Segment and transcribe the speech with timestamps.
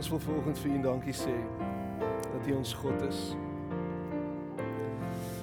[0.00, 1.34] Ons wil vanoggend vir U dankie sê
[2.00, 3.18] dat U ons God is.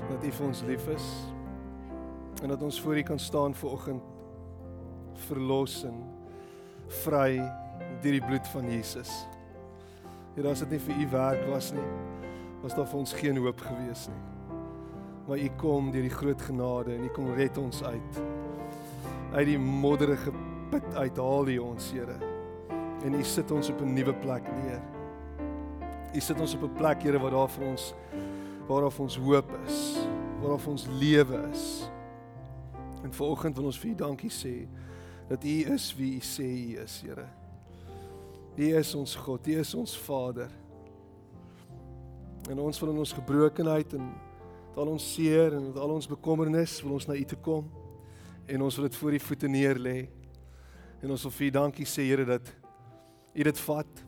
[0.10, 1.10] Dat U vir ons lief is
[2.42, 4.02] en dat ons voor U kan staan vanoggend
[5.28, 6.00] verlos en
[7.04, 7.36] vry
[8.02, 9.12] deur die bloed van Jesus.
[10.34, 11.86] Here, as dit nie vir U werk was nie,
[12.64, 14.24] was daar vir ons geen hoop gewees nie.
[15.28, 18.20] Maar U kom deur die groot genade en U kom red ons uit
[19.36, 20.34] uit die modderige
[20.74, 22.37] put uithaal U ons, Here
[23.04, 24.82] en U sit ons op 'n nuwe plek neer.
[26.16, 27.94] U sit ons op 'n plek, Here, waar daar vir ons
[28.68, 29.98] waar daar vir ons hoop is,
[30.40, 31.90] waar daar vir ons lewe is.
[33.04, 34.68] En vanoggend wil ons vir U dankie sê
[35.28, 37.28] dat U is wie U sê U is, Here.
[38.58, 40.50] U is ons God, U is ons Vader.
[42.50, 44.12] En ons wil in ons gebrokenheid en
[44.76, 47.66] al ons seer en al ons bekommernis wil ons na U toe kom
[48.48, 49.98] en ons wil dit voor U voete neer lê.
[51.02, 52.67] En ons wil vir U dankie sê Here dat
[53.38, 54.04] U dit vat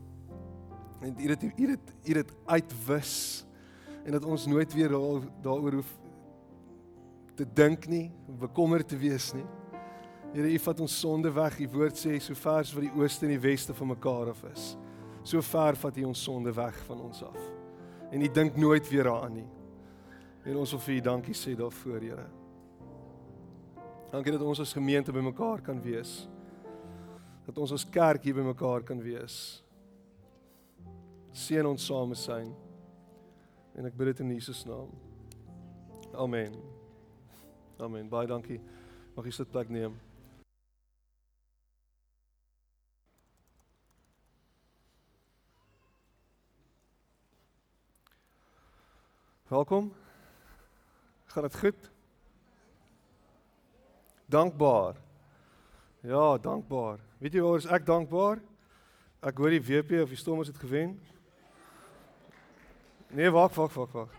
[1.05, 3.15] en U dit U dit U dit uitwis
[4.03, 4.89] en dat ons nooit weer
[5.43, 5.91] daaroor hoef
[7.35, 9.45] te dink nie, bekommerd te wees nie.
[10.33, 11.59] Here, U vat ons sonde weg.
[11.63, 14.41] U woord sê so ver as wat die ooste en die weste van mekaar af
[14.49, 14.73] is.
[15.23, 17.39] So ver vat U ons sonde weg van ons af.
[18.09, 19.47] En U dink nooit weer daaraan nie.
[20.49, 22.27] En ons wil vir U dankie sê daarvoor, Here.
[24.09, 26.23] Dankie dat ons as gemeente bymekaar kan wees
[27.49, 29.63] dat ons as kerk hier bymekaar kan wees.
[31.33, 32.51] Seën ons same syn.
[33.73, 34.91] En ek bid dit in Jesus naam.
[36.13, 36.53] Amen.
[37.81, 38.05] Amen.
[38.11, 38.59] Baie dankie.
[39.15, 39.97] Mag jy sit plek neem.
[49.49, 49.89] Welkom.
[51.33, 51.91] Gaan dit goed?
[54.29, 55.08] Dankbaar.
[56.01, 56.99] Ja, dankbaar.
[57.19, 58.39] Weet jy waar is ek dankbaar?
[59.19, 60.93] Ek hoor die WP of die Stormers het gewen.
[63.11, 64.13] Nee, wag, wag, wag, wag.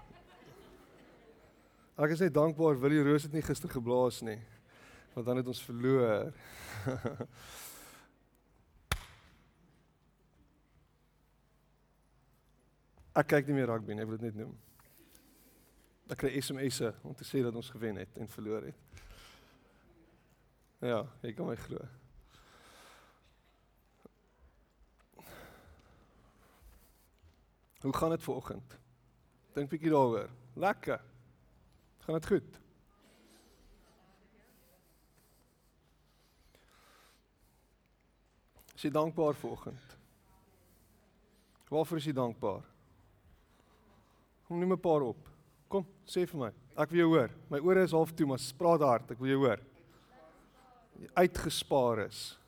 [1.96, 4.36] Ek is net dankbaar Willie Roos het nie gister geblaas nie.
[5.14, 6.32] Want dan het ons verloor.
[13.20, 14.52] ek kyk nie meer rugby nie, ek wil dit net noem.
[16.12, 18.76] Ek kry SMS'e om te sê dat ons gewen het en verloor het.
[20.80, 21.80] Ja, jy kan my glo.
[27.80, 28.78] Hoe gaan dit vanoggend?
[29.56, 30.32] Dink bietjie daaroor.
[30.56, 31.00] Lekker.
[32.04, 32.58] Gaan dit goed?
[38.74, 39.96] Is jy dankbaar vanoggend?
[41.68, 42.64] Waarvoor is jy dankbaar?
[44.48, 45.28] Kom neem 'n paar op.
[45.68, 46.52] Kom, sê vir my.
[46.76, 47.30] Ek wil jou hoor.
[47.50, 49.10] My ore is half toe, maar praat hard.
[49.10, 49.69] Ek wil jou hoor
[51.08, 52.38] uitgespaar is.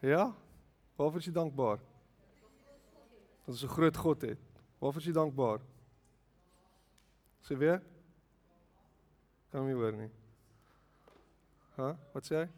[0.00, 0.34] Ja?
[0.96, 1.78] Waarvoor is jy dankbaar?
[3.42, 4.38] Dat ons 'n groot God het.
[4.78, 5.60] Waarvoor is jy dankbaar?
[7.42, 7.82] Sê weer?
[9.50, 10.10] Kan my hoor nie.
[11.76, 11.82] Hæ?
[11.82, 11.96] Huh?
[12.12, 12.48] Wat sê jy?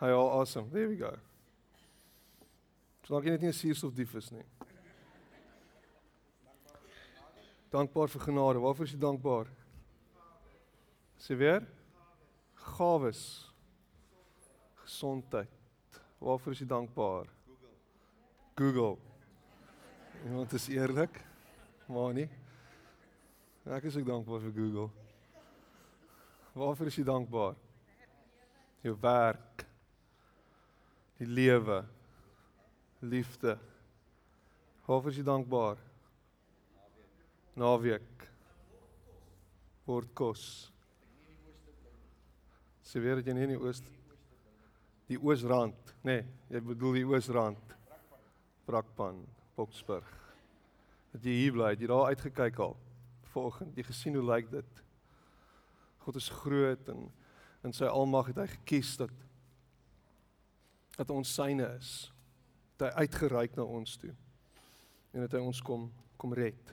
[0.00, 0.70] Hi, all awesome.
[0.70, 1.12] There we go.
[3.04, 4.44] Sou ek net nie 'n suurstof dief is nie.
[7.70, 8.60] Dankbaar vir genade.
[8.60, 9.46] Waarvoor is jy dankbaar?
[11.18, 11.66] Sê weer?
[12.54, 13.53] Gawes
[14.84, 15.50] gesondheid.
[16.18, 17.28] Waarvoor is jy dankbaar?
[17.46, 17.74] Google.
[18.54, 18.96] Google.
[20.24, 21.20] Iemand is eerlik?
[21.86, 22.28] Maar nie.
[23.64, 24.88] Ek is ook dankbaar vir Google.
[26.54, 27.56] Waarvoor is jy dankbaar?
[28.84, 29.64] Jou werk.
[31.20, 31.82] Die lewe.
[33.04, 33.56] Liefde.
[34.84, 35.80] Waarvoor is jy dankbaar?
[37.60, 38.28] Naweek.
[39.84, 40.46] Word kos.
[42.84, 43.92] Sy weer dat jy nie in die ooste
[45.14, 46.20] die Oosrand, nê?
[46.20, 47.74] Nee, jy bedoel die Oosrand.
[48.64, 49.20] Brakpan,
[49.56, 50.08] Boksburg.
[51.12, 52.76] Dat jy hier bly, jy daar uitgekyk al
[53.34, 54.80] vanoggend, jy gesien hoe lyk dit?
[56.04, 57.06] God is groot en
[57.64, 59.12] in sy almag het hy gekies dat
[60.94, 61.88] dat ons syne is.
[62.78, 64.12] Dat hy uitgereik na ons toe.
[65.10, 65.88] En dat hy ons kom
[66.20, 66.70] kom red.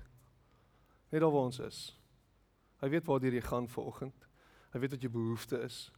[1.10, 1.80] Net daar waar ons is.
[2.84, 4.28] Hy weet waar jy gaan vanoggend.
[4.72, 5.90] Hy weet wat jou behoefte is.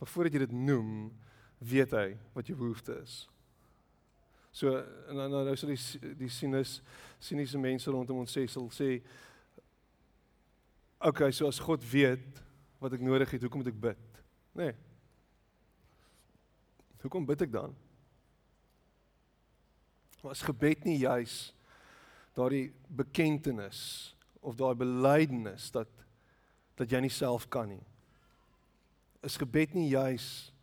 [0.00, 1.12] Maar voordat jy dit noem,
[1.64, 3.24] weet hy wat jou behoefte is.
[4.54, 4.70] So
[5.08, 6.78] en dan nou sal die die sinus
[7.18, 8.98] siniese mense rondom ons sê sal sê
[11.04, 12.38] Okay, so as God weet
[12.80, 14.20] wat ek nodig het, hoekom moet ek bid?
[14.56, 14.70] Nê?
[14.70, 14.76] Nee.
[17.04, 17.74] Hoekom bid ek dan?
[20.24, 21.50] Was gebed nie juis
[22.32, 25.90] daardie bekentenis of daai belydenis dat
[26.78, 27.84] dat jy nie self kan nie?
[29.22, 30.53] Is gebed nie juis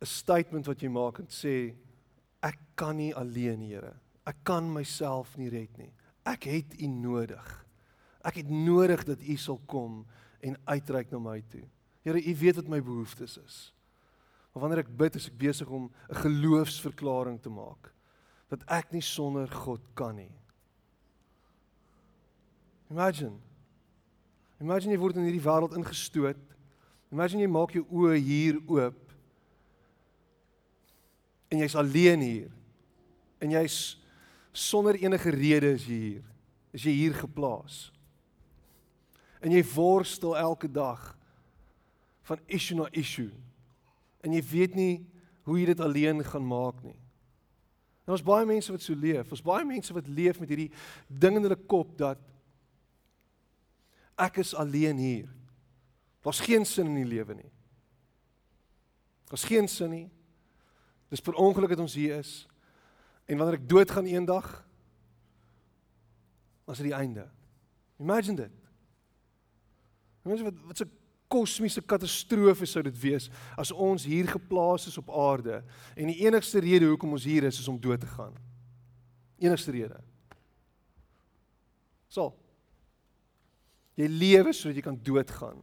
[0.00, 1.74] 'n statement wat jy maak en sê
[2.42, 3.94] ek kan nie alleen, Here.
[4.26, 5.92] Ek kan myself nie red nie.
[6.24, 7.66] Ek het U nodig.
[8.24, 10.04] Ek het nodig dat U sal kom
[10.40, 11.64] en uitreik na my toe.
[12.02, 13.72] Here, U weet wat my behoeftes is.
[14.52, 17.92] Maar wanneer ek bid, is ek besig om 'n geloofsverklaring te maak
[18.48, 20.32] dat ek nie sonder God kan nie.
[22.90, 23.38] Imagine.
[24.60, 26.38] Imagine jy word in hierdie wêreld ingestoot.
[27.12, 29.05] Imagine jy maak jou oë hier oop.
[31.48, 32.50] En jy's alleen hier.
[33.38, 33.96] En jy's
[34.52, 36.24] sonder enige rede is jy hier.
[36.76, 37.90] Is jy hier geplaas?
[39.40, 41.12] En jy worstel elke dag
[42.26, 43.30] van issue na issue.
[44.24, 44.94] En jy weet nie
[45.46, 46.96] hoe jy dit alleen gaan maak nie.
[48.06, 49.30] En ons baie mense wat so leef.
[49.34, 50.70] Ons baie mense wat leef met hierdie
[51.06, 52.20] ding in hulle kop dat
[54.16, 55.30] ek is alleen hier.
[56.24, 57.50] Daar's geen sin in die lewe nie.
[59.30, 60.06] Daar's geen sin nie.
[61.08, 62.46] Dis per ongeluk dat ons hier is.
[63.26, 64.46] En wanneer ek doodgaan eendag,
[66.64, 67.28] dan is dit die einde.
[68.02, 68.54] Imagine dit.
[70.26, 70.90] Mense wat wat 'n
[71.28, 75.64] kosmiese katastrofe sou dit wees as ons hier geplaas is op aarde
[75.94, 78.34] en die enigste rede hoekom ons hier is is om dood te gaan.
[79.38, 79.98] Enigste rede.
[82.08, 82.34] So.
[83.96, 85.60] Jy lewe sodat jy kan doodgaan.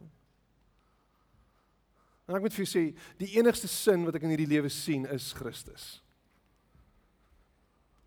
[2.28, 2.84] En ek moet vir jou sê,
[3.20, 5.98] die enigste sin wat ek in hierdie lewe sien is Christus.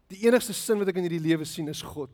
[0.09, 2.13] Die enigste sin wat ek in hierdie lewe sien is God.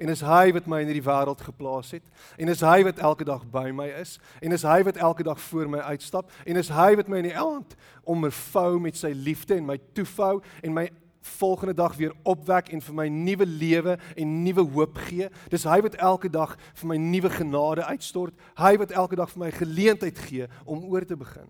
[0.00, 2.06] En is hy wat my in hierdie wêreld geplaas het
[2.40, 5.40] en is hy wat elke dag by my is en is hy wat elke dag
[5.50, 7.74] voor my uitstap en is hy wat my in die aand
[8.08, 10.86] omvou met sy liefde en my toefou en my
[11.20, 15.28] volgende dag weer opwek en vir my nuwe lewe en nuwe hoop gee.
[15.52, 18.36] Dis hy wat elke dag vir my nuwe genade uitstort.
[18.60, 21.48] Hy wat elke dag vir my geleentheid gee om oor te begin.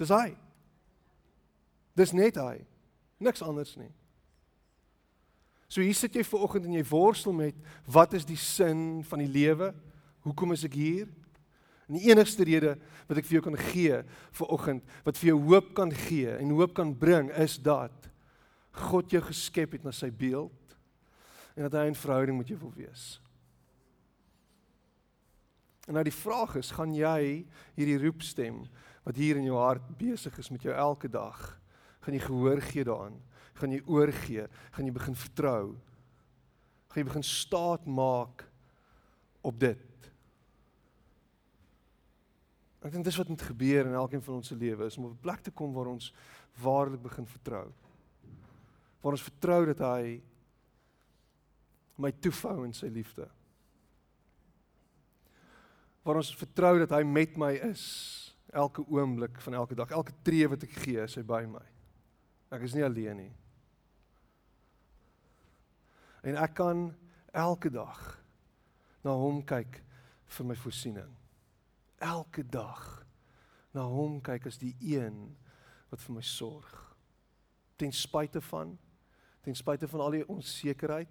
[0.00, 0.32] Dis hy.
[1.94, 2.64] Dis net hy.
[3.22, 3.90] Niks anders nie.
[5.68, 7.56] So hier sit jy ver oggend en jy worstel met
[7.90, 9.72] wat is die sin van die lewe?
[10.24, 11.08] Hoekom is ek hier?
[11.88, 12.76] En die enigste rede
[13.08, 14.00] wat ek vir jou kan gee
[14.38, 18.08] vir oggend wat vir jou hoop kan gee en hoop kan bring is dat
[18.74, 20.76] God jou geskep het na sy beeld
[21.54, 23.20] en dat hy 'n verhouding met jou wil wees.
[25.86, 28.64] En nou die vraag is, gaan jy hierdie roepstem
[29.04, 31.60] wat hier in jou hart besig is met jou elke dag,
[32.00, 33.20] gaan jy gehoor gee daaraan?
[33.54, 34.48] Gaan jy oorgee?
[34.70, 35.76] Gaan jy begin vertrou?
[36.88, 38.44] Gaan jy begin staat maak
[39.42, 40.10] op dit?
[42.84, 45.12] Ek dink dis wat moet gebeur in elkeen van ons se lewe is om op
[45.12, 46.12] 'n plek te kom waar ons
[46.60, 47.72] waarlik begin vertrou
[49.04, 50.14] waar ons vertrou dat hy
[52.00, 53.26] my toefou in sy liefde.
[56.08, 57.84] Waar ons vertrou dat hy met my is
[58.48, 61.62] elke oomblik van elke dag, elke tree wat ek gee, is hy by my.
[62.56, 63.32] Ek is nie alleen nie.
[66.24, 66.86] En ek kan
[67.36, 68.00] elke dag
[69.04, 69.82] na hom kyk
[70.38, 71.12] vir my voorsiening.
[72.00, 73.04] Elke dag
[73.76, 75.26] na hom kyk as die een
[75.92, 76.72] wat vir my sorg.
[77.76, 78.78] Ten spyte van
[79.44, 81.10] ten spyte van al die onsekerheid.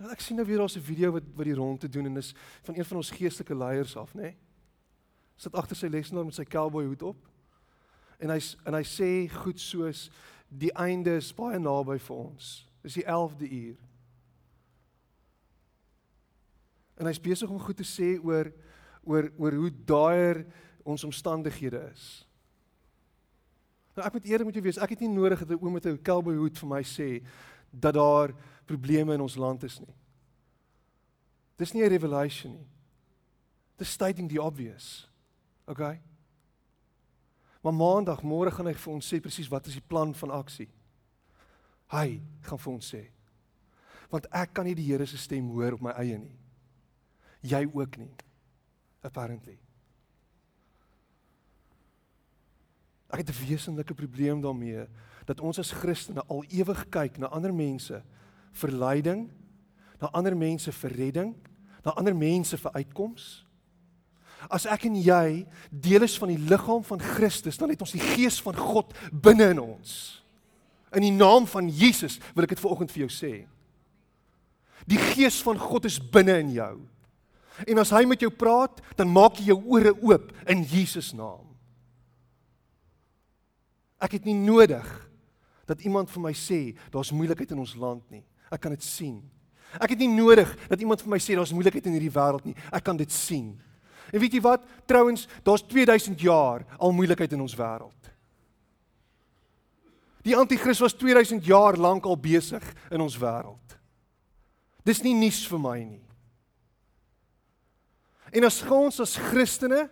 [0.00, 2.16] En ek sien nou weer daar's 'n video wat wat die rond te doen en
[2.16, 4.20] is van een van ons geestelike leiers af, nê?
[4.20, 4.36] Nee?
[5.36, 7.28] Sit agter sy lesenaar met sy cowboy hoed op.
[8.18, 10.10] En hy en hy sê goed soos
[10.48, 12.68] die einde is baie naby vir ons.
[12.82, 13.76] Dis die 11de uur.
[17.00, 18.52] En hy's besig om goed te sê oor
[19.02, 20.46] oor oor hoe daaier
[20.84, 22.26] ons omstandighede is.
[23.96, 25.86] Nou ek moet eerlik met jou wees, ek het nie nodig dat 'n oom met
[25.86, 27.24] 'n cowboy hoed vir my sê
[27.72, 28.34] dat daar
[28.66, 29.94] probleme in ons land is nie.
[31.56, 32.68] Dis nie 'n revelation nie.
[33.76, 35.08] Dis stating the obvious.
[35.66, 36.00] Okay?
[37.60, 40.68] Maar maandag môre gaan hy vir ons sê presies wat is die plan van aksie.
[41.92, 43.02] Hy gaan vir ons sê.
[44.10, 46.36] Want ek kan nie die Here se stem hoor op my eie nie.
[47.42, 48.10] Jy ook nie.
[49.02, 49.58] Apparently.
[53.10, 54.86] Ek het 'n wesenlike probleem daarmee
[55.24, 58.02] dat ons as Christene al ewig kyk na ander mense
[58.52, 59.30] vir leiding,
[60.00, 61.34] na ander mense vir redding,
[61.84, 63.46] na ander mense vir uitkoms.
[64.48, 68.04] As ek en jy deel is van die liggaam van Christus, dan het ons die
[68.14, 70.22] gees van God binne in ons.
[70.96, 73.34] In die naam van Jesus wil ek dit vanoggend vir jou sê.
[74.88, 76.72] Die gees van God is binne in jou.
[77.68, 81.49] En as hy met jou praat, dan maak jy jou ore oop in Jesus naam.
[84.00, 84.86] Ek het nie nodig
[85.68, 88.24] dat iemand vir my sê daar's moeilikheid in ons land nie.
[88.50, 89.20] Ek kan dit sien.
[89.78, 92.56] Ek het nie nodig dat iemand vir my sê daar's moeilikheid in hierdie wêreld nie.
[92.72, 93.52] Ek kan dit sien.
[94.10, 94.64] En weet jy wat?
[94.90, 98.10] Trouwens, daar's 2000 jaar al moeilikheid in ons wêreld.
[100.26, 103.76] Die anti-kris was 2000 jaar lank al besig in ons wêreld.
[104.84, 106.02] Dis nie nuus vir my nie.
[108.30, 109.88] En as ons as Christene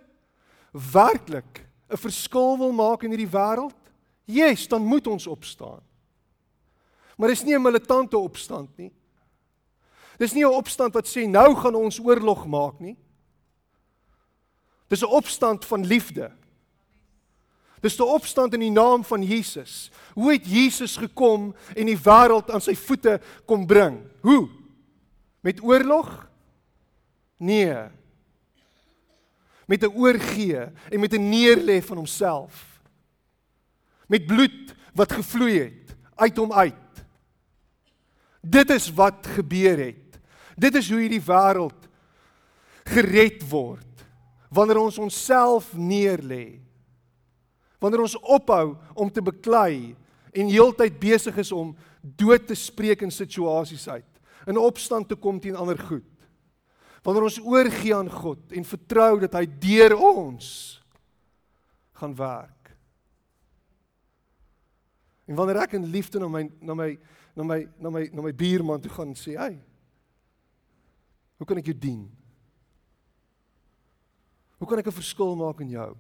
[0.72, 3.87] werklik 'n verskil wil maak in hierdie wêreld,
[4.28, 5.80] yes, dan moet ons opstaan.
[7.16, 8.92] Maar dis nie 'n militante opstand nie.
[10.18, 12.96] Dis nie 'n opstand wat sê nou gaan ons oorlog maak nie.
[14.88, 16.30] Dis 'n opstand van liefde.
[17.80, 19.90] Dis 'n opstand in die naam van Jesus.
[20.14, 24.00] Hoe het Jesus gekom en die wêreld aan sy voete kom bring?
[24.20, 24.48] Hoe?
[25.40, 26.28] Met oorlog?
[27.36, 27.76] Nee.
[29.66, 32.77] Met 'n oorgee en met 'n neerlê van homself.
[34.08, 37.02] Met bloed wat gevloei het uit hom uit.
[38.40, 40.18] Dit is wat gebeur het.
[40.58, 41.86] Dit is hoe hierdie wêreld
[42.88, 43.84] gered word
[44.48, 46.58] wanneer ons onsself neerlê.
[47.78, 49.94] Wanneer ons ophou om te beklei
[50.32, 54.08] en heeltyd besig is om dood te spreek in situasies uit,
[54.48, 56.06] in opstand te kom teen ander goed.
[57.04, 60.48] Wanneer ons oorgee aan God en vertrou dat hy deur ons
[62.00, 62.57] gaan werk.
[65.28, 66.92] En wanneer ek in liefde na my na my
[67.36, 69.60] na my na my na my buurman toe gaan sê, "Hey,
[71.36, 72.10] hoe kan ek jou dien?"
[74.58, 75.96] Hoe kan ek 'n verskil maak in jou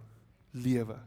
[0.50, 0.98] lewe?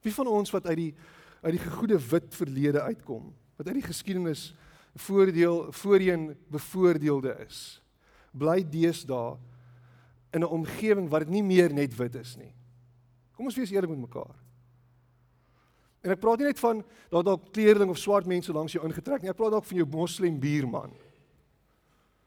[0.00, 0.94] Wie van ons wat uit die
[1.42, 4.54] uit die gegoede wit verlede uitkom, wat uit die geskiedenis
[4.94, 7.82] voordeel voorheen bevoordeelde is,
[8.30, 9.38] bly deesdae
[10.32, 12.54] in 'n omgewing waar dit nie meer net wit is nie.
[13.32, 14.41] Kom ons wees eerlik met mekaar.
[16.02, 16.82] En ek praat nie net van
[17.12, 19.88] dat dalk kleerling of swart mense langs jou ingetrek nie, ek praat dalk van jou
[19.90, 20.94] moslem buurman.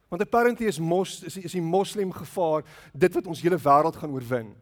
[0.09, 2.63] Want apparently is mos is is die moslem gevaar
[2.93, 4.53] dit wat ons hele wêreld gaan oorwin.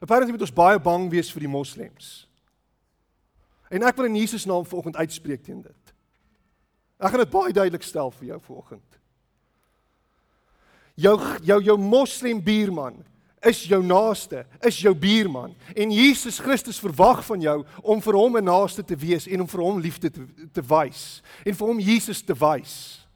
[0.00, 2.26] Apparently moet ons baie bang wees vir die moslems.
[3.68, 5.92] En ek wil in Jesus naam vanoggend uitspreek teen dit.
[6.96, 9.00] Ek gaan dit baie duidelik stel vir jou vanoggend.
[10.96, 13.02] Jou jou jou moslem buurman
[13.46, 18.36] is jou naaste, is jou buurman en Jesus Christus verwag van jou om vir hom
[18.36, 21.80] 'n naaste te wees en om vir hom liefde te te wys en vir hom
[21.80, 23.06] Jesus te wys.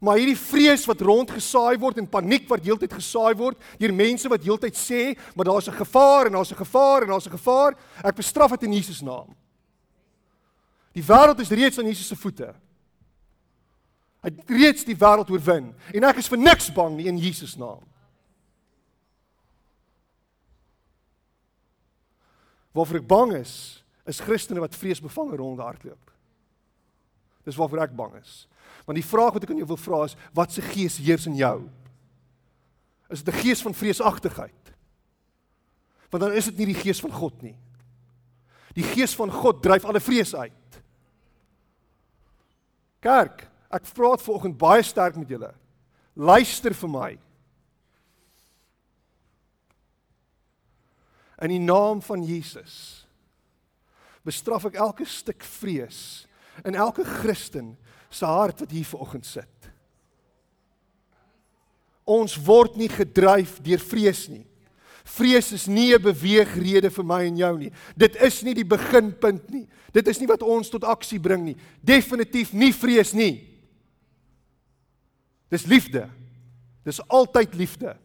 [0.00, 4.44] Maar hierdie vrees wat rondgesaai word en paniek wat heeltyd gesaai word deur mense wat
[4.44, 7.74] heeltyd sê, maar daar's 'n gevaar en daar's 'n gevaar en daar's 'n gevaar.
[8.04, 9.34] Ek bestraf dit in Jesus naam.
[10.92, 12.54] Die wêreld is reeds aan Jesus se voete.
[14.22, 17.56] Hy het reeds die wêreld oorwin en ek is vir niks bang nie in Jesus
[17.56, 17.82] naam.
[22.76, 23.54] Waarvoor ek bang is,
[24.06, 26.12] is Christene wat vreesbevange rondhardloop.
[27.46, 28.44] Dis waarvoor ek bang is.
[28.84, 31.38] Want die vraag wat ek aan jou wil vra is, wat se gees heers in
[31.38, 31.68] jou?
[33.08, 34.74] Is dit 'n gees van vreesagtigheid?
[36.10, 37.56] Want dan is dit nie die gees van God nie.
[38.74, 40.82] Die gees van God dryf alle vrees uit.
[43.00, 45.54] Kerk, ek praat vanoggend baie sterk met julle.
[46.14, 47.18] Luister vir my.
[51.42, 53.06] In die naam van Jesus
[54.26, 56.26] bestraf ek elke stuk vrees
[56.66, 57.76] in elke Christen
[58.10, 59.68] se hart wat hier vanoggend sit.
[62.06, 64.44] Ons word nie gedryf deur vrees nie.
[65.06, 67.72] Vrees is nie 'n beweegrede vir my en jou nie.
[67.96, 69.68] Dit is nie die beginpunt nie.
[69.92, 71.56] Dit is nie wat ons tot aksie bring nie.
[71.80, 73.46] Definitief nie vrees nie.
[75.50, 76.10] Dis liefde.
[76.84, 77.96] Dis altyd liefde.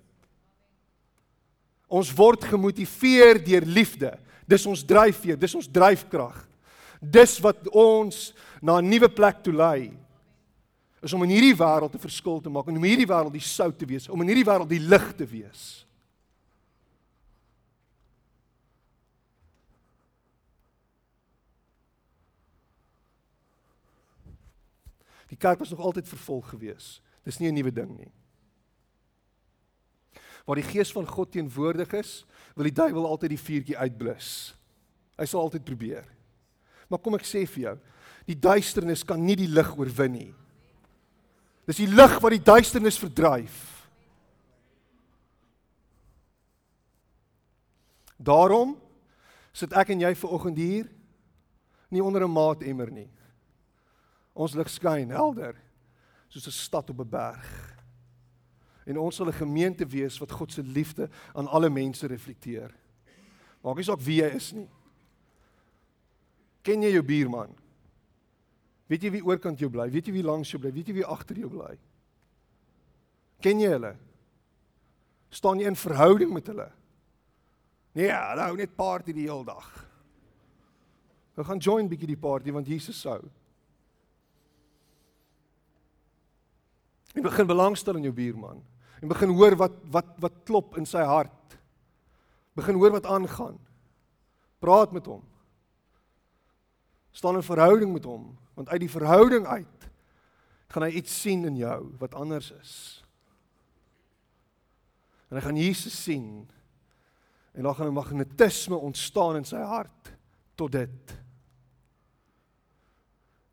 [1.91, 4.13] Ons word gemotiveer deur liefde.
[4.47, 6.37] Dis ons dryfveer, dis ons dryfkrag.
[7.01, 8.31] Dis wat ons
[8.61, 9.91] na 'n nuwe plek toe lei.
[11.01, 13.77] Is om in hierdie wêreld 'n verskil te maak, om in hierdie wêreld die sout
[13.77, 15.85] te wees, om in hierdie wêreld die lig te wees.
[25.27, 27.01] Die kerk was nog altyd vervolg gewees.
[27.23, 28.11] Dis nie 'n nuwe ding nie.
[30.45, 34.53] Waar die gees van God teenwoordig is, wil die duiwel altyd die vuurtjie uitblus.
[35.17, 36.07] Hy sal altyd probeer.
[36.89, 37.75] Maar kom ek sê vir jou,
[38.27, 40.31] die duisternis kan nie die lig oorwin nie.
[41.69, 43.59] Dis die lig wat die duisternis verdryf.
[48.21, 48.75] Daarom
[49.53, 50.89] sit ek en jy ver oggend hier
[51.91, 53.09] nie onder 'n maatemmer nie.
[54.33, 55.55] Ons lig skyn helder
[56.29, 57.70] soos 'n stad op 'n berg.
[58.85, 62.73] En ons sal 'n gemeente wees wat God se liefde aan alle mense reflekteer.
[63.61, 64.69] Maak nie saak wie jy is nie.
[66.61, 67.55] Ken jy jou buurman?
[68.87, 69.89] Weet jy wie oorkant jou bly?
[69.89, 70.71] Weet jy wie langs jou bly?
[70.71, 71.77] Weet jy wie agter jou bly?
[73.41, 73.95] Ken jy hulle?
[75.29, 76.71] Staan jy in verhouding met hulle?
[77.95, 79.69] Nee, hulle hou net party die hele dag.
[81.37, 83.19] Ou gaan join bietjie die party want Jesus sou.
[87.15, 88.61] En begin belangstel in jou buurman.
[89.01, 91.57] En begin hoor wat wat wat klop in sy hart.
[92.57, 93.57] Begin hoor wat aangaan.
[94.61, 95.23] Praat met hom.
[97.11, 99.89] Staan in verhouding met hom, want uit die verhouding uit
[100.71, 102.75] gaan hy iets sien in jou wat anders is.
[105.27, 106.47] En hy gaan Jesus sien.
[107.51, 110.13] En dan gaan 'n magnetisme ontstaan in sy hart
[110.55, 111.19] tot dit.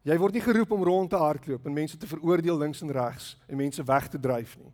[0.03, 3.37] Jy word nie geroep om rond te hardloop en mense te veroordeel links en regs
[3.47, 4.73] en mense weg te dryf nie.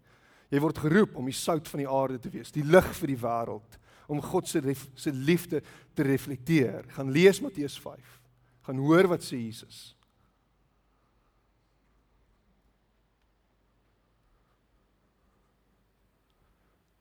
[0.50, 3.20] Jy word geroep om die sout van die aarde te wees, die lig vir die
[3.20, 4.60] wêreld, om God se
[4.94, 5.62] se liefde
[5.94, 6.84] te reflekteer.
[6.96, 8.20] Gaan lees Matteus 5.
[8.68, 9.94] Gaan hoor wat sê Jesus.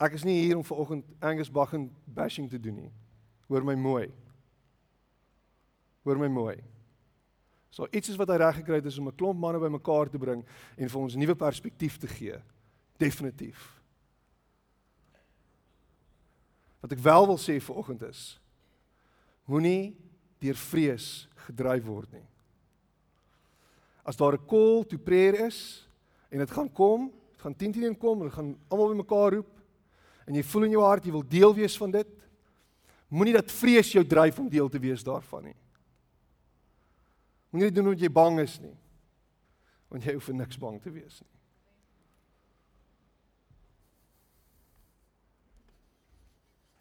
[0.04, 2.92] Ek is nie hier om vanoggend Angus Baggen bashing te doen nie.
[3.48, 4.10] Hoor my mooi.
[6.04, 6.58] Hoor my mooi.
[7.74, 10.20] So iets is wat hy reg gekry het is om 'n klomp manne bymekaar te
[10.20, 10.44] bring
[10.78, 12.42] en vir ons nuwe perspektief te gee.
[13.04, 13.68] Definitief.
[16.84, 18.24] Wat ek wel wil sê vanoggend is
[19.48, 19.92] moenie
[20.44, 21.08] deur vrees
[21.48, 22.28] gedryf word nie.
[24.04, 25.88] As daar 'n call to prayer is
[26.32, 29.52] en dit gaan kom, dit gaan 10 teen 1 kom en gaan almal bymekaar roep
[30.28, 32.08] en jy voel in jou hart jy wil deel wees van dit,
[33.08, 35.56] moenie dat vrees jou dryf om deel te wees daarvan nie.
[37.52, 38.78] Moenie doen omdat jy bang is nie.
[39.90, 41.33] Want jy hoef vir niks bang te wees nie.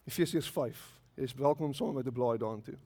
[0.05, 1.01] Efesiërs 5.
[1.15, 2.79] Jy is welkom om saam met 'n blaai daartoe.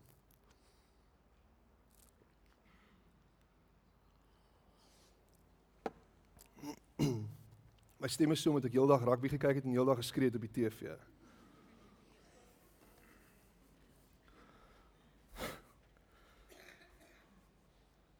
[8.00, 10.40] My stem is so met ek heeldag rugby gekyk het en heeldag geskree het op
[10.40, 10.80] die TV.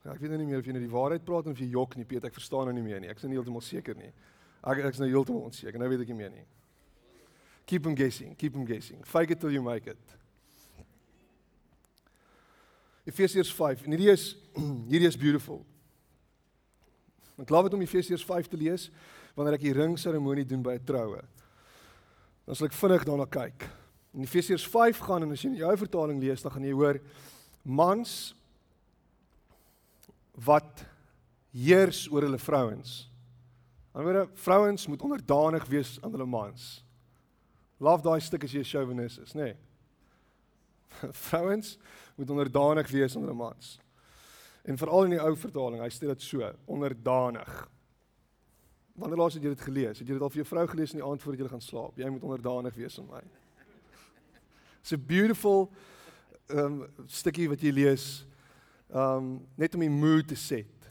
[0.07, 1.97] Ja, ek weet nou nie meer of jy nou die waarheid praat of jy jok
[1.97, 3.09] nie, Piet, ek verstaan nou nie meer nie.
[3.09, 4.13] Ek is nou nie heeltemal seker nie.
[4.63, 5.79] Ek ek is nou heeltemal onseker.
[5.79, 6.47] Nou weet ek nie meer nie.
[7.67, 9.03] Keep them guessing, keep them guessing.
[9.05, 9.99] Fake it till you make it.
[13.07, 13.85] Efesiërs 5.
[13.87, 14.37] En hierdie is
[14.91, 15.65] hierdie is beautiful.
[17.37, 18.89] Ek glo dit om Efesiërs 5 te lees
[19.37, 21.21] wanneer ek die ringseremonie doen by 'n troue.
[22.47, 23.67] Dan sal ek vinnig daarna kyk.
[24.15, 27.01] In Efesiërs 5 gaan en as jy in jou vertaling lees, dan gaan jy hoor
[27.63, 28.35] mans
[30.47, 30.87] wat
[31.53, 33.11] heers oor hulle vrouens.
[33.93, 36.86] Anderswoorde, vrouens moet onderdanig wees aan hulle mans.
[37.79, 39.53] Love daai stuk as jy 'n chauvinist is, nê?
[39.53, 39.57] Nee.
[41.29, 41.79] vrouens
[42.15, 43.79] moet onderdanig wees aan hulle mans.
[44.63, 47.69] En veral in die ou vertaling, hy sê dit so, onderdanig.
[48.97, 49.99] Wanneer laas het jy dit gelees?
[50.01, 51.99] Het jy dit al vir jou vrou gelees in die aand voordat jy gaan slaap?
[52.01, 53.21] Jy moet onderdanig wees aan my.
[54.81, 55.69] It's a beautiful
[56.49, 58.07] um stukkie wat jy lees
[58.95, 60.91] um net om die mood te set.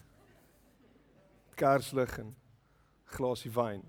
[1.56, 2.34] Kerslig en
[3.15, 3.82] glasie wyn.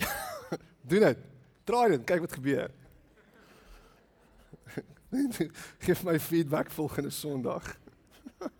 [0.88, 1.33] Doen dit.
[1.64, 2.70] Draai dit, kyk wat gebeur.
[5.84, 7.76] Geef my feedback volgende Sondag.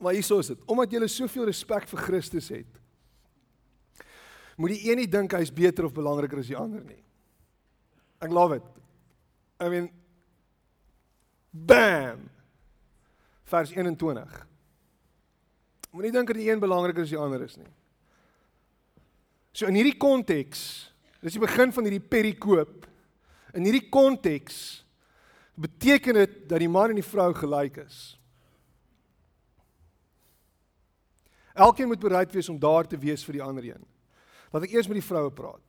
[0.00, 0.58] maar hier is dit.
[0.66, 2.80] Omdat jy soveel respek vir Christus het,
[4.60, 7.00] moet die een nie dink hy's beter of belangriker as die ander nie.
[8.20, 8.66] Ek love it.
[9.60, 9.88] I mean
[11.50, 12.28] Bam.
[13.50, 14.46] Vers 21.
[15.90, 17.70] Moenie dink dat die een belangriker as die ander is nie.
[19.52, 20.62] So in hierdie konteks,
[21.20, 22.86] dis die begin van hierdie perikoop.
[23.56, 24.84] In hierdie konteks
[25.60, 27.98] beteken dit dat die man en die vrou gelyk is.
[31.60, 33.82] Elkeen moet bereid wees om daar te wees vir die ander een.
[34.54, 35.66] Laat ek eers met die vroue praat.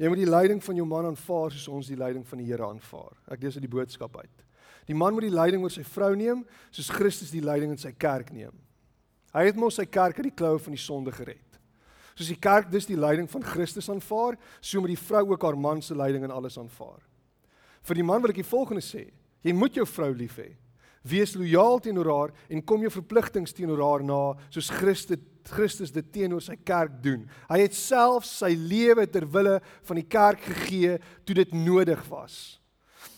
[0.00, 2.64] Jy moet die leiding van jou man aanvaar soos ons die leiding van die Here
[2.64, 3.12] aanvaar.
[3.28, 4.46] Ek lees uit die boodskap uit.
[4.88, 6.40] Die man moet die leiding oor sy vrou neem
[6.72, 8.56] soos Christus die leiding in sy kerk neem.
[9.36, 11.49] Hy het mos sy kerk uit die kloue van die sonde gered.
[12.20, 15.56] Soos die kerk dus die leiding van Christus aanvaar, so moet die vrou ook haar
[15.56, 17.00] man se leiding in alles aanvaar.
[17.88, 19.06] Vir die man wil ek die volgende sê:
[19.40, 20.50] Jy moet jou vrou lief hê.
[21.00, 24.20] Wees lojaal teenoor haar en kom jou verpligtinge teenoor haar na,
[24.52, 27.22] soos Christus Christus dit teenoor sy kerk doen.
[27.48, 29.56] Hy het self sy lewe ter wille
[29.88, 32.60] van die kerk gegee toe dit nodig was.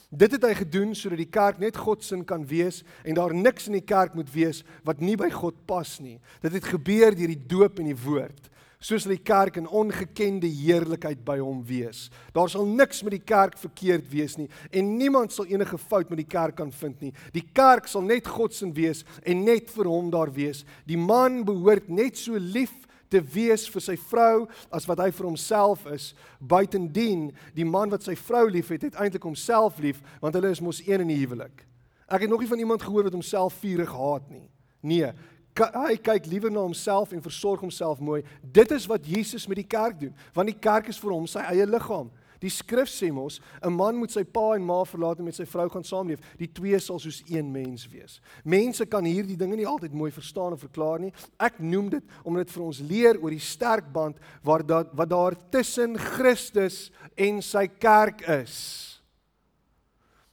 [0.06, 3.66] Dit het hy gedoen sodat die kerk net God se kan wees en daar niks
[3.66, 6.20] in die kerk moet wees wat nie by God pas nie.
[6.46, 8.52] Dit het gebeur deur die doop en die woord
[8.82, 12.08] soos die kerk in ongekende heerlikheid by hom wees.
[12.34, 16.22] Daar sal niks met die kerk verkeerd wees nie en niemand sal enige fout met
[16.24, 17.12] die kerk kan vind nie.
[17.34, 20.64] Die kerk sal net God se wees en net vir hom daar wees.
[20.88, 22.74] Die man behoort net so lief
[23.12, 26.12] te wees vir sy vrou as wat hy vir homself is.
[26.40, 30.82] Buitendien, die man wat sy vrou liefhet, het eintlik homself lief want hulle is mos
[30.86, 31.66] een in die huwelik.
[32.12, 34.48] Ek het nog nie van iemand gehoor wat homself vurig haat nie.
[34.82, 35.12] Nee,
[35.58, 38.22] hy kyk liewer na homself en versorg homself mooi.
[38.40, 41.44] Dit is wat Jesus met die kerk doen, want die kerk is vir hom sy
[41.52, 42.10] eie liggaam.
[42.42, 45.44] Die skrif sê mos, 'n man moet sy pa en ma verlaat en met sy
[45.46, 46.18] vrou gaan saamleef.
[46.38, 48.20] Die twee sal soos een mens wees.
[48.44, 51.12] Mense kan hierdie dinge nie altyd mooi verstaan of verklaar nie.
[51.38, 55.08] Ek noem dit omdat dit vir ons leer oor die sterk band waar dat wat
[55.08, 59.00] daar tussen Christus en sy kerk is.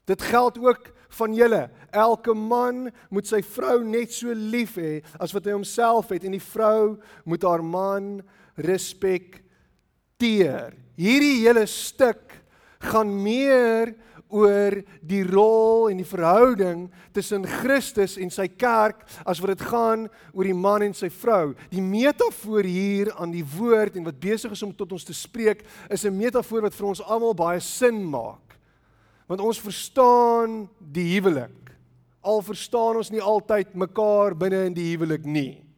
[0.05, 1.69] Dit geld ook van julle.
[1.91, 6.35] Elke man moet sy vrou net so lief hê as wat hy homself het en
[6.37, 8.21] die vrou moet haar man
[8.59, 9.39] respekteer.
[10.99, 12.33] Hierdie hele stuk
[12.79, 13.95] gaan meer
[14.29, 20.05] oor die rol en die verhouding tussen Christus en sy kerk as wat dit gaan
[20.35, 21.55] oor die man en sy vrou.
[21.73, 25.65] Die metafoor hier aan die woord en wat besig is om tot ons te spreek,
[25.89, 28.48] is 'n metafoor wat vir ons almal baie sin maak.
[29.29, 31.73] Want ons verstaan die huwelik.
[32.25, 35.69] Al verstaan ons nie altyd mekaar binne in die huwelik nie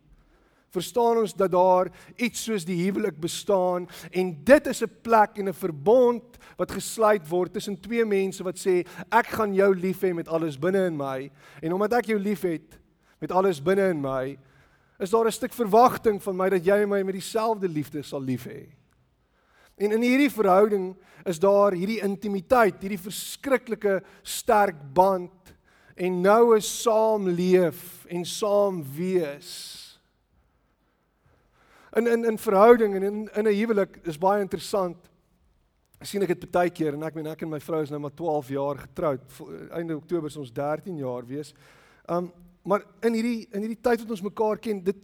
[0.72, 5.50] verstaan ons dat daar iets soos die huwelik bestaan en dit is 'n plek en
[5.50, 6.24] 'n verbond
[6.58, 10.60] wat gesluit word tussen twee mense wat sê ek gaan jou lief hê met alles
[10.60, 12.80] binne in my en omdat ek jou liefhet
[13.20, 14.38] met alles binne in my
[15.00, 18.46] is daar 'n stuk verwagting van my dat jy my met dieselfde liefde sal lief
[18.46, 18.81] hê.
[19.82, 20.91] En in hierdie verhouding
[21.26, 25.54] is daar hierdie intimiteit, hierdie verskriklike sterk band
[25.98, 29.54] en noue saamleef en saam wees.
[31.98, 34.98] In in in verhouding en in in 'n huwelik is baie interessant.
[36.02, 38.15] Sien ek dit baie keer en ek meen ek en my vrou is nou maar
[38.15, 39.22] 12 jaar getroud.
[39.72, 41.54] Einde Oktober is ons 13 jaar wees.
[42.08, 42.32] Um
[42.63, 44.98] maar in hierdie in hierdie tyd wat ons mekaar ken, dit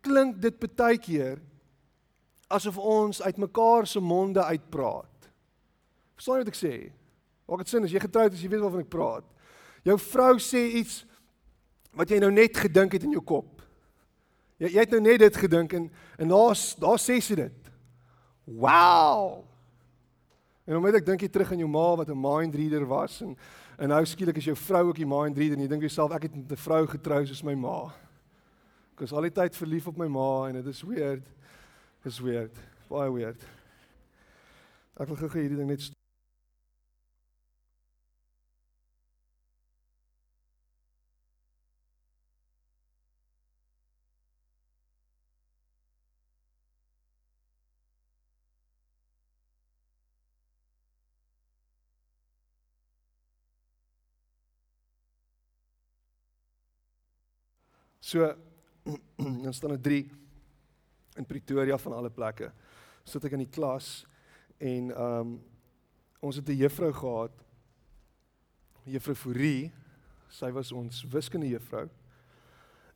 [0.00, 1.40] klink dit baie keer
[2.50, 5.30] asof ons uit mekaar se monde uitpraat.
[6.18, 6.74] Verstaan jy wat ek sê?
[7.46, 9.26] Maak dit sin as jy getroud is, jy weet waarvan ek praat.
[9.86, 11.00] Jou vrou sê iets
[11.96, 13.62] wat jy nou net gedink het in jou kop.
[14.60, 15.86] Jy jy het nou net dit gedink en
[16.20, 17.70] en daar daar sê sy dit.
[18.44, 19.46] Wow.
[20.66, 23.20] En dan moet ek dink jy terug aan jou ma wat 'n mind reader was
[23.22, 23.36] en
[23.78, 26.22] en nou skielik is jou vrou ook die mind reader en jy dink jouself ek
[26.28, 27.94] het met 'n vrou getrou soos my ma.
[28.92, 31.24] Ek was al die tyd verlief op my ma en dit is weird.
[32.02, 32.50] It's weird.
[32.88, 33.42] Baie weird.
[34.96, 35.90] Ek wil gou hierdie ding net
[58.10, 58.34] So
[59.44, 60.29] dan staan er 3
[61.20, 62.50] in Pretoria van alle plekke.
[63.04, 64.00] Sit ek in die klas
[64.58, 65.38] en ehm um,
[66.20, 67.32] ons het 'n juffrou gehad.
[68.84, 69.72] Juffrou Fourie,
[70.28, 71.88] sy was ons wiskunde juffrou.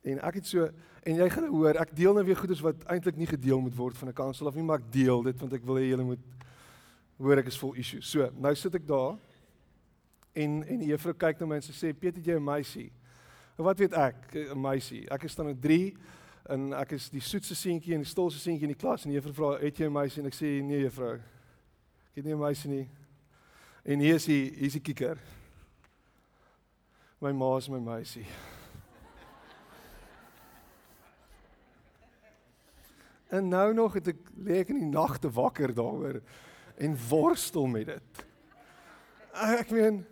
[0.03, 0.69] En ek het so
[1.05, 3.97] en jy gaan hoor, ek deel nou weer goeders wat eintlik nie gedeel moet word
[3.97, 6.19] van 'n kansel of nie, maar ek deel dit want ek wil hê julle moet
[7.17, 8.05] hoor ek is vol issues.
[8.05, 9.17] So, nou sit ek daar
[10.33, 12.91] en en die juffrou kyk na my en sy sê, "Piet, het jy 'n meisie?"
[13.57, 15.09] Wat weet ek, 'n meisie.
[15.09, 15.95] Ek is staan in 3
[16.49, 19.17] en ek is die soetste seentjie en die stolste seentjie in die klas en die
[19.19, 21.15] juffrou vra, "Het jy 'n meisie?" En ek sê, "Nee, juffrou.
[21.15, 22.89] Ek het nie 'n meisie nie."
[23.83, 25.17] En hier is hy, hier is die kikker.
[27.19, 28.25] My ma is my meisie.
[33.29, 36.21] En nou nog het ek lê ek in die nagte wakker daaroor
[36.77, 38.25] en worstel met dit.
[39.33, 40.05] Ek meen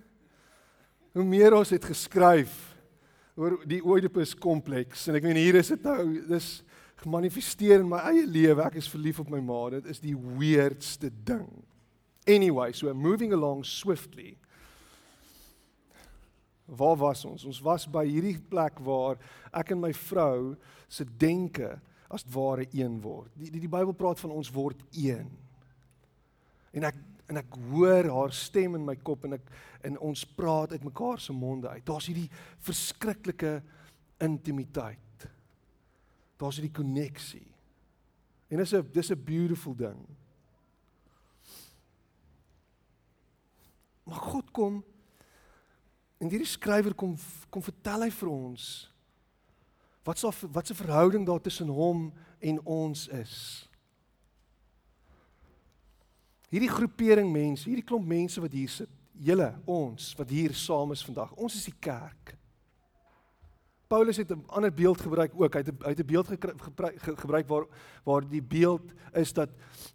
[1.13, 2.72] hoe meer ons het geskryf
[3.35, 5.07] oor die Oedipus kompleks.
[5.09, 6.49] En ek meen hier is dit nou dis
[7.03, 8.63] gemanifesteer in my eie lewe.
[8.65, 9.65] Ek is verlief op my ma.
[9.73, 11.49] Dit is die weirdste ding.
[12.29, 14.35] Anyway so moving along swiftly.
[16.65, 17.43] Waar was ons?
[17.45, 19.19] Ons was by hierdie plek waar
[19.51, 20.53] ek en my vrou
[20.87, 21.73] se denke
[22.13, 23.33] as ware een word.
[23.35, 25.27] Die die, die Bybel praat van ons word een.
[26.73, 26.97] En ek
[27.31, 29.51] en ek hoor haar stem in my kop en ek
[29.83, 31.86] en ons praat uit mekaar se monde uit.
[31.86, 32.29] Daar's hierdie
[32.63, 33.57] verskriklike
[34.23, 35.27] intimiteit.
[36.39, 37.47] Daar's hierdie koneksie.
[38.49, 40.07] En dis 'n dis 'n beautiful ding.
[44.03, 44.83] Maar God kom
[46.17, 47.17] en hierdie skrywer kom
[47.49, 48.91] kom vertel hy vir ons
[50.03, 53.69] wat so wat se verhouding daar tussen hom en ons is.
[56.53, 58.89] Hierdie groepering mense, hierdie klomp mense wat hier sit,
[59.25, 61.31] julle, ons wat hier saam is vandag.
[61.33, 62.35] Ons is die kerk.
[63.89, 65.53] Paulus het 'n ander beeld gebruik ook.
[65.53, 67.65] Hy het hy het 'n beeld gebruik, gebruik waar
[68.03, 69.49] waar die beeld is dat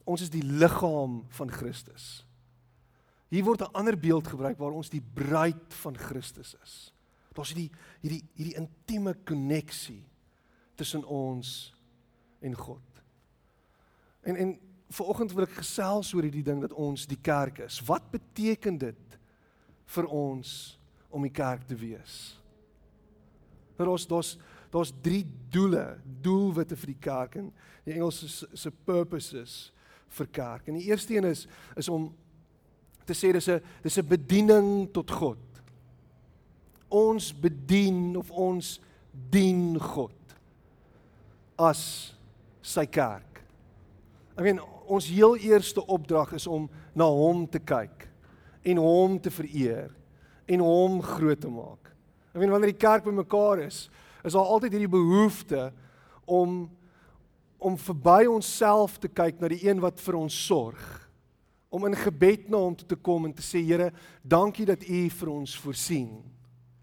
[0.05, 2.27] ons is die liggaam van Christus.
[3.29, 6.94] Hier word 'n ander beeld gebruik waar ons die bruid van Christus is.
[7.33, 10.09] Daar's hierdie hierdie hierdie intieme koneksie
[10.75, 11.75] tussen ons
[12.40, 13.03] en God.
[14.23, 17.81] En en vanoggend wil ek gesels oor hierdie ding dat ons die kerk is.
[17.85, 19.18] Wat beteken dit
[19.94, 20.79] vir ons
[21.11, 22.38] om die kerk te wees?
[23.79, 24.37] Nou daar's daar's
[24.68, 27.46] daar's drie doele, doelwitte vir die kerk en
[27.87, 29.70] die Engels se purposes
[30.18, 30.68] vir kerk.
[30.68, 31.46] En die eerste een is
[31.77, 32.11] is om
[33.09, 35.38] te sê dis 'n dis 'n bediening tot God.
[36.88, 38.81] Ons bedien of ons
[39.31, 40.12] dien God
[41.59, 42.14] as
[42.62, 43.28] sy kerk.
[44.38, 48.07] Ek meen ons heel eerste opdrag is om na hom te kyk
[48.70, 49.90] en hom te vereer
[50.48, 51.90] en hom groot te maak.
[52.31, 53.88] Ek meen wanneer die kerk bymekaar is,
[54.22, 55.70] is daar altyd hierdie behoefte
[56.24, 56.66] om
[57.59, 60.83] om verby onsself te kyk na die een wat vir ons sorg
[61.74, 63.90] om in gebed na hom toe te kom en te sê Here,
[64.22, 66.12] dankie dat U vir ons voorsien.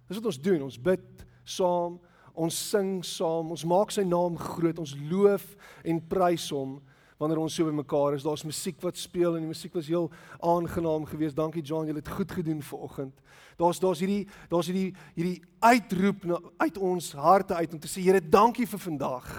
[0.09, 0.65] Dis wat ons doen.
[0.67, 1.95] Ons bid saam,
[2.35, 5.47] ons sing saam, ons maak sy naam groot, ons loof
[5.87, 6.75] en prys hom
[7.17, 8.23] wanneer ons so bymekaar is.
[8.23, 10.09] Daar's musiek wat speel en die musiek was heel
[10.43, 11.35] aangenaam geweest.
[11.35, 13.21] Dankie John, jy het goed gedoen vanoggend.
[13.57, 18.03] Daar's daar's hierdie daar's hierdie hierdie uitroep na, uit ons harte uit om te sê
[18.03, 19.31] Here, dankie vir vandag.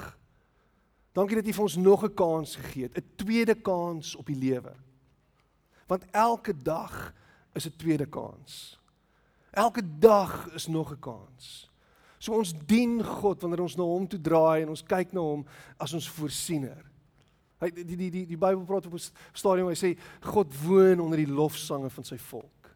[1.17, 4.37] Dankie dat U vir ons nog 'n kans gegee het, 'n tweede kans op die
[4.37, 4.73] lewe.
[5.87, 7.13] Want elke dag
[7.55, 8.81] is 'n tweede kans.
[9.51, 11.71] Elke dag is nog 'n kans.
[12.19, 15.47] So ons dien God wanneer ons na hom toe draai en ons kyk na hom
[15.77, 16.85] as ons voorsiener.
[17.61, 21.17] Hy die die die die Bybel praat op 'n stadium hy sê God woon onder
[21.17, 22.71] die lofsange van sy volk.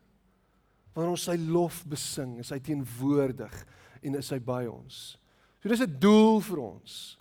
[0.94, 3.66] Wanneer ons sy lof besing, is hy teenwoordig
[4.02, 5.18] en is hy by ons.
[5.60, 7.18] So dis 'n doel vir ons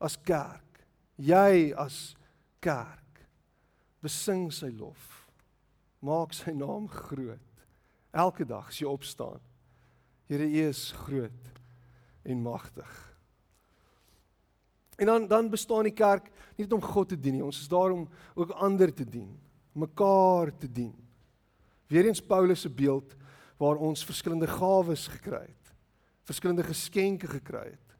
[0.00, 0.84] as kerk.
[1.16, 2.14] Jy as
[2.60, 3.26] kerk
[4.02, 5.26] besing sy lof.
[6.00, 7.40] Maak sy naam groot.
[8.12, 9.40] Elke dag as jy opstaan.
[10.28, 11.60] Here U is groot
[12.24, 13.05] en magtig.
[14.96, 17.44] En dan dan bestaan die kerk nie net om God te dien nie.
[17.44, 19.28] Ons is daar om ook ander te dien,
[19.72, 20.94] mekaar te dien.
[21.86, 23.14] Weereens Paulus se beeld
[23.56, 25.74] waar ons verskillende gawes gekry het,
[26.28, 27.96] verskillende geskenke gekry het,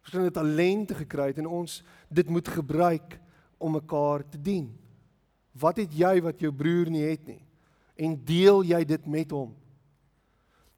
[0.00, 3.18] verskillende talente gekry het en ons dit moet gebruik
[3.58, 4.70] om mekaar te dien.
[5.58, 7.42] Wat het jy wat jou broer nie het nie?
[7.98, 9.56] En deel jy dit met hom?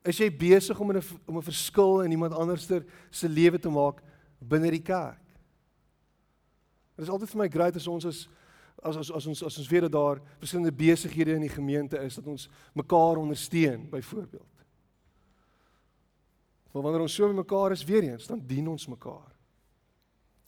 [0.09, 4.03] Is jy besig om 'n om 'n verskil in iemand anderster se lewe te maak
[4.39, 5.20] binne die kerk?
[7.01, 8.19] Dit is altyd vir my great as ons is
[8.85, 12.19] as as as ons as ons weet dat daar verskillende besighede in die gemeente is
[12.21, 12.45] dat ons
[12.77, 14.65] mekaar ondersteun byvoorbeeld.
[16.73, 19.33] Maar wanneer ons so met mekaar is weer eens, dan dien ons mekaar.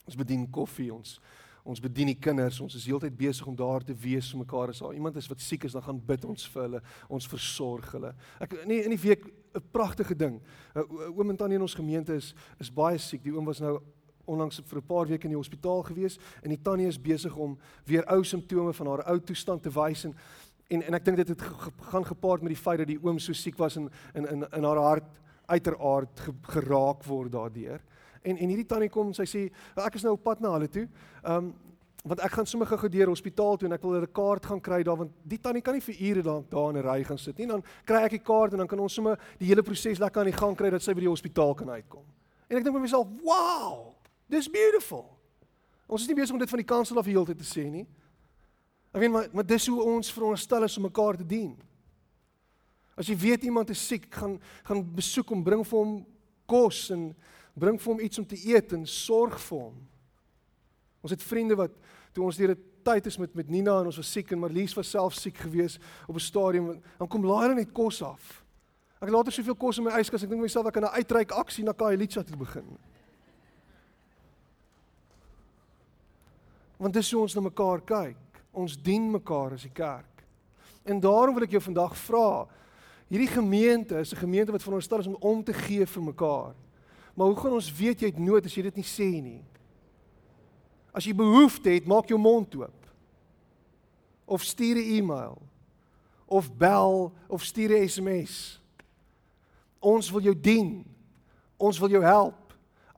[0.04, 1.20] Ons bedien koffie, ons
[1.62, 4.80] ons bedien die kinders, ons is heeltyd besig om daar te wees vir mekaar as
[4.82, 8.10] daar iemand is wat siek is, dan gaan bid ons vir hulle, ons versorg hulle.
[8.42, 10.40] Ek nee in die week 'n pragtige ding.
[10.74, 13.22] Oom en tannie in ons gemeente is is baie siek.
[13.22, 13.80] Die oom was nou
[14.24, 17.58] onlangs vir 'n paar weke in die hospitaal gewees en die tannie is besig om
[17.84, 20.14] weer ou simptome van haar ou toestand te wys en
[20.68, 21.42] en en ek dink dit het
[21.92, 24.64] gaan gepaard met die feit dat die oom so siek was en in in in
[24.64, 27.80] haar hart uiteraard geraak word daardeur.
[28.22, 29.42] En en hierdie tannie kom en sy sê
[29.76, 30.86] ek is nou op pad na hulle toe.
[31.24, 31.52] Um,
[32.02, 34.82] want ek gaan sommer gou deur hospitaal toe en ek wil 'n kaart gaan kry
[34.82, 37.38] daar want die tannie kan nie vir ure daar daar in 'n ry gaan sit
[37.38, 37.46] nie.
[37.46, 40.30] Dan kry ek die kaart en dan kan ons sommer die hele proses lekker aan
[40.30, 42.04] die gang kry dat sy by die hospitaal kan uitkom.
[42.48, 43.91] En ek dink vir myself, "Wow!
[44.32, 45.10] Dis beautiful."
[45.92, 47.84] Ons is nie besig om dit van die kansel af heeltyd te sê nie.
[48.92, 51.52] Ek weet maar maar dis hoe ons veronderstel is om mekaar te dien.
[52.96, 55.94] As jy weet iemand is siek, gaan gaan besoek hom, bring vir hom
[56.48, 57.10] kos en
[57.56, 59.80] bring vir hom iets om te eet en sorg vir hom.
[61.02, 61.74] Ons het vriende wat
[62.12, 64.74] toe ons deur 'n tyd is met met Nina en ons was siek en Marlies
[64.74, 68.44] was self siek geweest op 'n stadium dan kom laai hulle net kos af.
[69.00, 71.32] Ek het later soveel kos in my yskas ek dink myself ek kan 'n uitreik
[71.32, 72.78] aksie na Kaelitsa toe begin.
[76.82, 78.40] Want dis hoe ons na mekaar kyk.
[78.50, 80.24] Ons dien mekaar as die kerk.
[80.82, 82.48] En daarom wil ek jou vandag vra.
[83.06, 86.54] Hierdie gemeente is 'n gemeente wat veronderstel is om om te gee vir mekaar.
[87.14, 89.44] Maar hoe gaan ons weet jy het nood as jy dit nie sê nie?
[90.92, 92.86] As jy behoefte het, maak jou mond oop.
[94.24, 95.38] Of stuur 'n e-mail
[96.26, 98.60] of bel of stuur 'n SMS.
[99.78, 100.84] Ons wil jou dien.
[101.56, 102.34] Ons wil jou help.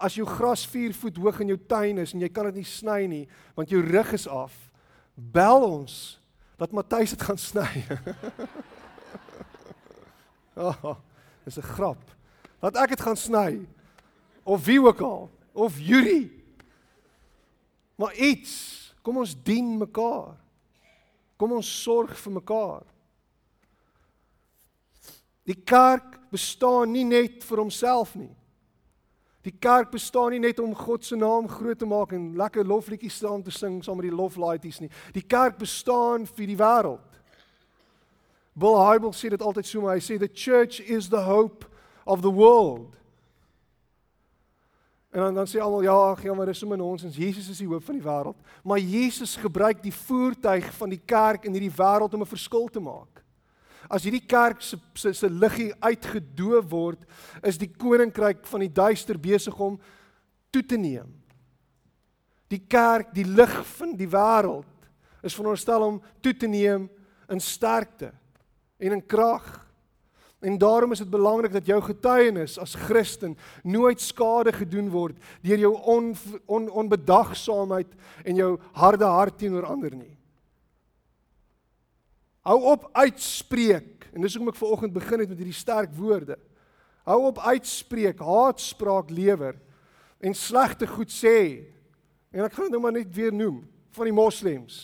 [0.04, 2.68] As jou gras 4 voet hoog in jou tuin is en jy kan dit nie
[2.68, 3.24] sny nie
[3.56, 4.52] want jou rug is af,
[5.14, 5.94] bel ons
[6.60, 7.70] dat Matthys dit gaan sny.
[10.60, 10.96] oh,
[11.46, 12.02] dis 'n grap.
[12.60, 13.64] Laat ek dit gaan sny.
[14.44, 16.44] of wie ook al of Yuri.
[17.94, 20.34] Maar iets, kom ons dien mekaar.
[21.36, 22.82] Kom ons sorg vir mekaar.
[25.44, 28.32] Die kerk bestaan nie net vir homself nie.
[29.44, 33.18] Die kerk bestaan nie net om God se naam groot te maak en lekker lofliedjies
[33.20, 34.90] saam te sing saam met die loflaities nie.
[35.12, 37.18] Die kerk bestaan vir die wêreld.
[38.54, 41.66] Bill Hybels sê dit altyd so, maar hy sê the church is the hope
[42.06, 42.94] of the world.
[45.14, 47.16] En dan dan sê almal ja, ag ja, maar dis sommer nonsens.
[47.16, 48.38] Jesus is die hoop van die wêreld.
[48.62, 52.80] Maar Jesus gebruik die voertuig van die kerk in hierdie wêreld om 'n verskil te
[52.80, 53.23] maak.
[53.90, 57.04] As hierdie kerk se se, se liggie uitgedoof word,
[57.42, 59.78] is die koninkryk van die duister besig om
[60.54, 61.10] toe te neem.
[62.52, 64.70] Die kerk, die lig van die wêreld,
[65.24, 66.88] is veronderstel om toe te neem
[67.32, 68.12] in sterkte
[68.78, 69.46] en in krag.
[70.44, 75.62] En daarom is dit belangrik dat jou getuienis as Christen nooit skade gedoen word deur
[75.62, 76.10] jou on,
[76.46, 77.94] on, onbedagsaamheid
[78.24, 80.13] en jou harde hart teenoor ander nie.
[82.44, 86.36] Hou op uitspreek en dis hoekom ek ver oggend begin het met hierdie sterk woorde.
[87.08, 89.56] Hou op uitspreek, haatspraak lewer
[90.20, 91.64] en slegte goed sê.
[92.32, 93.62] En ek gaan dit nou maar net weer noem
[93.96, 94.82] van die moslems.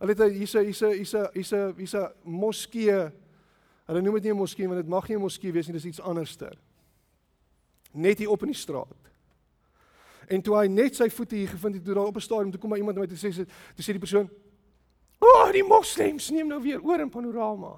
[0.00, 3.06] Hulle het hier's hier's hier's hier's hier's 'n moskee
[3.86, 5.84] Hulle noem dit nie 'n moskee want dit mag nie 'n moskee wees nie, dis
[5.84, 6.58] iets anderster.
[7.92, 8.96] Net hier op in die straat.
[10.28, 12.60] En toe hy net sy voete hier gevind het, toe daar op 'n stadium toe
[12.60, 13.46] kom maar iemand na my toe sê
[13.76, 14.28] sê die persoon:
[15.18, 17.76] "O, oh, die moslems neem nou weer oor in panorama."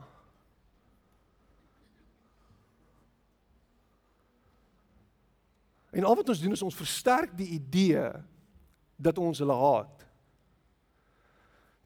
[5.90, 8.10] En al wat ons doen is ons versterk die idee
[8.96, 10.04] dat ons hulle haat.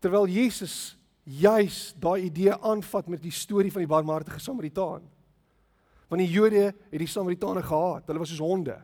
[0.03, 5.05] Terwyl Jesus juis daai idee aanvat met die storie van die barmhartige Samaritaan.
[6.11, 8.07] Want die Jode het die Samaritane gehaat.
[8.11, 8.75] Hulle was soos honde.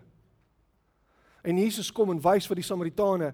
[1.43, 3.33] En Jesus kom en wys wat die Samaritane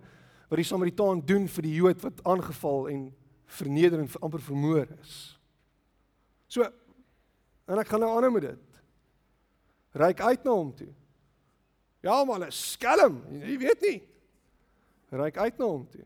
[0.48, 3.04] wat die Samaritaan doen vir die Jood wat aangeval en
[3.46, 5.14] verneder en amper vermoor is.
[6.48, 6.66] So
[7.64, 8.80] en ek gaan nou aanhou met dit.
[9.94, 10.90] Ryk uit na hom toe.
[12.04, 14.00] Ja, maar hulle skelm, jy weet nie.
[15.14, 16.04] Ryk uit na hom toe.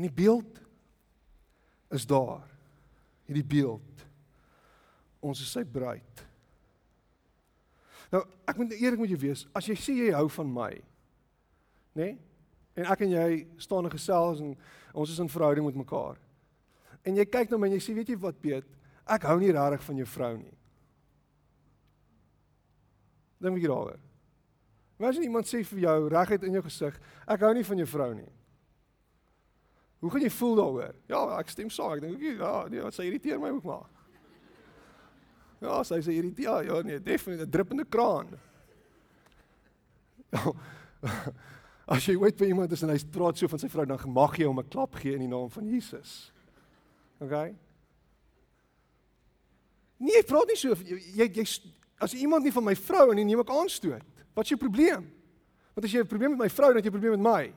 [0.00, 0.60] En die beeld
[1.92, 2.46] is daar.
[3.28, 4.04] Hierdie beeld.
[5.20, 6.22] Ons is sy bruid.
[8.10, 10.72] Nou, ek moet eerlik met jou wees, as jy sê jy hou van my,
[11.94, 12.10] nê?
[12.10, 12.18] Nee?
[12.80, 13.28] En ek en jy
[13.60, 14.54] staan en gesels en
[14.96, 16.18] ons is in verhouding met mekaar.
[17.06, 18.66] En jy kyk na my en jy sê, weet jy wat, Piet?
[19.10, 20.54] Ek hou nie regtig van jou vrou nie.
[23.40, 24.00] Dink jy daaroor?
[25.00, 27.88] Maar as iemand sê vir jou reguit in jou gesig, ek hou nie van jou
[27.88, 28.28] vrou nie.
[30.00, 30.98] Hoe gaan jy voel daaroor?
[31.08, 31.94] Ja, ek stem saam.
[31.96, 33.88] Ek dink ook ja, nee, wat sy irriteer my ook maar.
[35.60, 36.44] Ja, sy sê irriteer.
[36.44, 38.28] Ja, ja, nee, definitief 'n druppende kraan.
[40.30, 40.52] Ja.
[41.90, 44.36] As jy weet vir iemand is en hy praat so van sy vrou, dan mag
[44.38, 46.30] jy hom 'n klap gee in die naam van Jesus.
[47.18, 47.34] OK?
[49.98, 51.46] Nee, ek praat nie so jy jy
[52.00, 54.06] as iemand nie van my vrou en nie neem ek aanstoot.
[54.34, 55.10] Wat is jou probleem?
[55.74, 57.52] Want as jy 'n probleem met my vrou, dan het jy 'n probleem met my.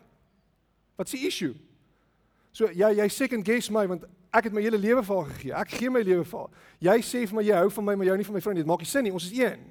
[0.98, 1.56] Wat is die issue?
[2.52, 5.54] So jy jy second guess my want ek het my hele lewe vir haar gegee.
[5.54, 6.68] Ek gee my lewe vir haar.
[6.82, 8.54] Jy sê vir my jy hou van my, maar jy hou nie van my vrou
[8.56, 8.64] nie.
[8.66, 9.14] Dit maak nie sin nie.
[9.14, 9.68] Ons is een.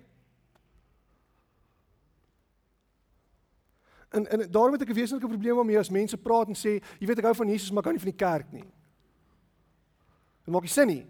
[4.12, 7.06] En en daarom het ek 'n wesenlike probleem waarmee as mense praat en sê, jy
[7.06, 8.68] weet ek hou van Jesus, maar ek hou nie van die kerk nie.
[10.44, 11.06] Dit maak nie sin nie.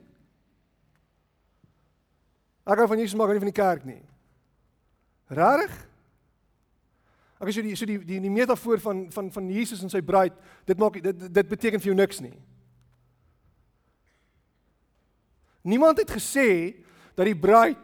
[2.64, 4.02] Ek hou van Jesus, maar ek hou nie van die kerk nie.
[5.28, 5.88] Rarig?
[7.40, 10.00] Ek is so die so die die, die metafoor van van van Jesus en sy
[10.00, 10.32] bruid,
[10.64, 12.34] dit maak dit dit beteken vir jou niks nie.
[15.62, 16.74] Niemand het gesê
[17.14, 17.78] dat die bruid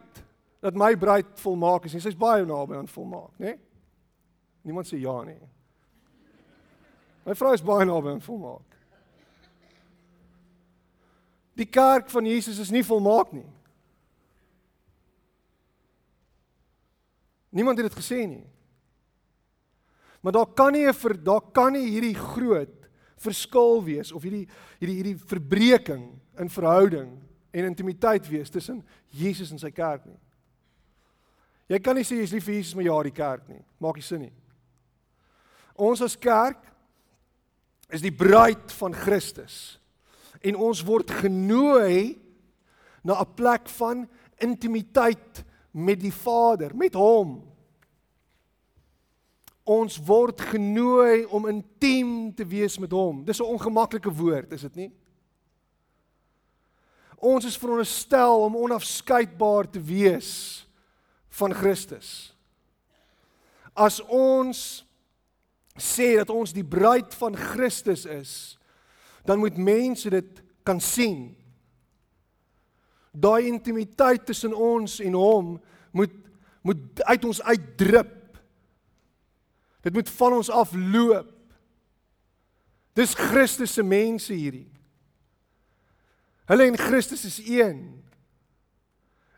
[0.59, 2.01] dat my bruid volmaak is nie.
[2.03, 3.53] Sy's baie naby aan volmaak, né?
[3.53, 3.59] Nee?
[4.67, 5.39] Niemand sê ja nie.
[7.23, 8.75] My vrou is baie naby aan volmaak.
[11.59, 13.47] Die kerk van Jesus is nie volmaak nie.
[17.55, 18.45] Niemand het dit gesê nie.
[20.19, 24.47] Maar daar kan nie 'n daar kan nie hierdie groot verskil wees of hierdie
[24.79, 30.19] hierdie hierdie verbreeking in verhouding en intimiteit wees tussen Jesus en sy kerk nie.
[31.69, 33.61] Jy kan nie sê jy's lief vir Jesus maar ja die kerk nie.
[33.81, 34.33] Maak nie sin nie.
[35.79, 36.65] Ons as kerk
[37.89, 39.79] is die bruid van Christus.
[40.41, 42.17] En ons word genooi
[43.03, 47.49] na 'n plek van intimiteit met die Vader, met hom
[49.69, 53.23] ons word genooi om intiem te wees met hom.
[53.25, 54.91] Dis 'n ongemaklike woord, is dit nie?
[57.19, 60.31] Ons is veronderstel om onafskeidbaar te wees
[61.39, 62.31] van Christus.
[63.75, 64.85] As ons
[65.79, 68.31] sê dat ons die bruid van Christus is,
[69.27, 71.35] dan moet mense dit kan sien.
[73.11, 75.57] Daai intimiteit tussen ons en hom
[75.91, 76.15] moet
[76.61, 78.39] moet uit ons uitdrup.
[79.81, 81.29] Dit moet van ons afloop.
[82.99, 84.67] Dis Christus se mense hierdie.
[86.49, 88.03] Hulle en Christus is een.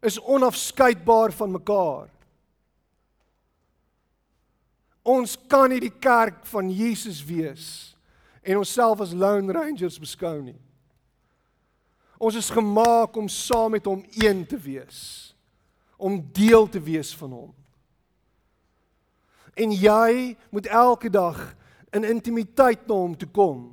[0.01, 2.09] Is onafskeidbaar van mekaar.
[5.01, 7.66] Ons kan nie die kerk van Jesus wees
[8.41, 10.57] en onsself as lone rangers beskou nie.
[12.22, 15.34] Ons is gemaak om saam met hom een te wees,
[15.97, 17.51] om deel te wees van hom.
[19.57, 21.39] En jy moet elke dag
[21.91, 23.64] in intimiteit na hom toe kom.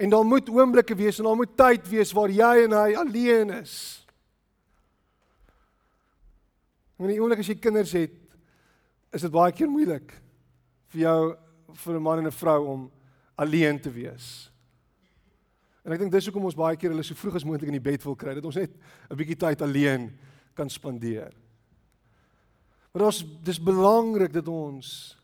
[0.00, 3.50] En daar moet oomblikke wees en daar moet tyd wees waar jy en hy alleen
[3.60, 3.74] is.
[6.96, 8.16] En die oomblik as jy kinders het,
[9.12, 10.12] is dit baie keer moeilik
[10.92, 11.20] vir jou
[11.84, 12.90] vir 'n man en 'n vrou om
[13.36, 14.50] alleen te wees.
[15.84, 17.90] En ek dink dis hoekom ons baie keer hulle so vroeg as moontlik in die
[17.90, 18.70] bed wil kry, dat ons net
[19.10, 20.18] 'n bietjie tyd alleen
[20.54, 21.32] kan spandeer.
[22.92, 25.16] Maar ons dis belangrik dat ons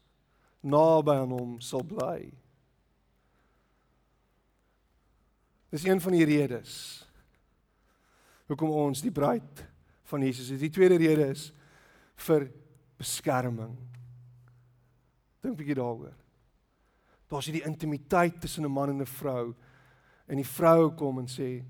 [0.61, 2.33] naby aan hom sal bly.
[5.71, 7.03] Dis een van die redes
[8.47, 9.65] hoekom ons die bruid
[10.07, 10.61] van Jesus is.
[10.63, 11.49] Die tweede rede is
[12.27, 12.47] vir
[12.99, 13.75] beskerming.
[15.43, 16.15] Dink 'n bietjie daaroor.
[17.29, 19.55] Daar's hierdie intimiteit tussen 'n man en 'n vrou
[20.27, 21.65] en die vrou kom en sê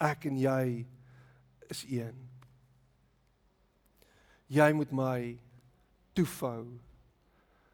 [0.00, 0.86] ek en jy
[1.70, 2.28] is een.
[4.46, 5.38] Jy moet my
[6.12, 6.80] toefou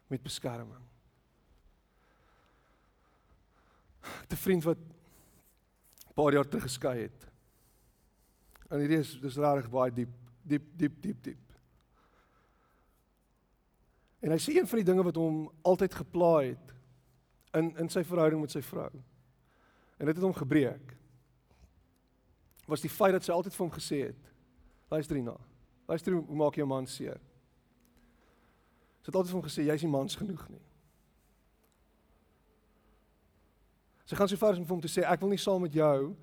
[0.07, 0.88] met beskerming.
[4.29, 7.27] 'n Vriend wat 'n paar jaar terug geskei het.
[8.69, 10.11] En hierdie is dis regtig baie diep,
[10.43, 11.45] diep, diep, diep, diep.
[14.19, 16.73] En hy sê een van die dinge wat hom altyd gepla het
[17.57, 18.91] in in sy verhouding met sy vrou.
[19.97, 20.95] En dit het hom gebreek.
[22.69, 24.31] Was die feit dat sy altyd vir hom gesê het:
[24.91, 25.37] "Luister hierna.
[25.87, 27.19] Luister hoe maak jy 'n man seer?"
[29.01, 30.68] Sy het altyd vir hom gesê: "Jy's nie mans genoeg nie."
[34.09, 35.73] Sy gaan so ver as om vir hom te sê: "Ek wil nie saam met
[35.73, 36.15] jou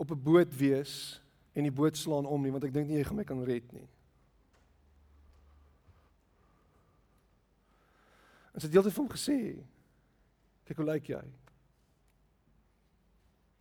[0.00, 1.20] op 'n boot wees
[1.52, 3.72] en die boot slaan om nie, want ek dink nie jy gaan my kan red
[3.72, 3.88] nie."
[8.54, 9.64] En sy het deeltyd vir hom gesê:
[10.64, 11.22] "Kyk hoe lyk jy?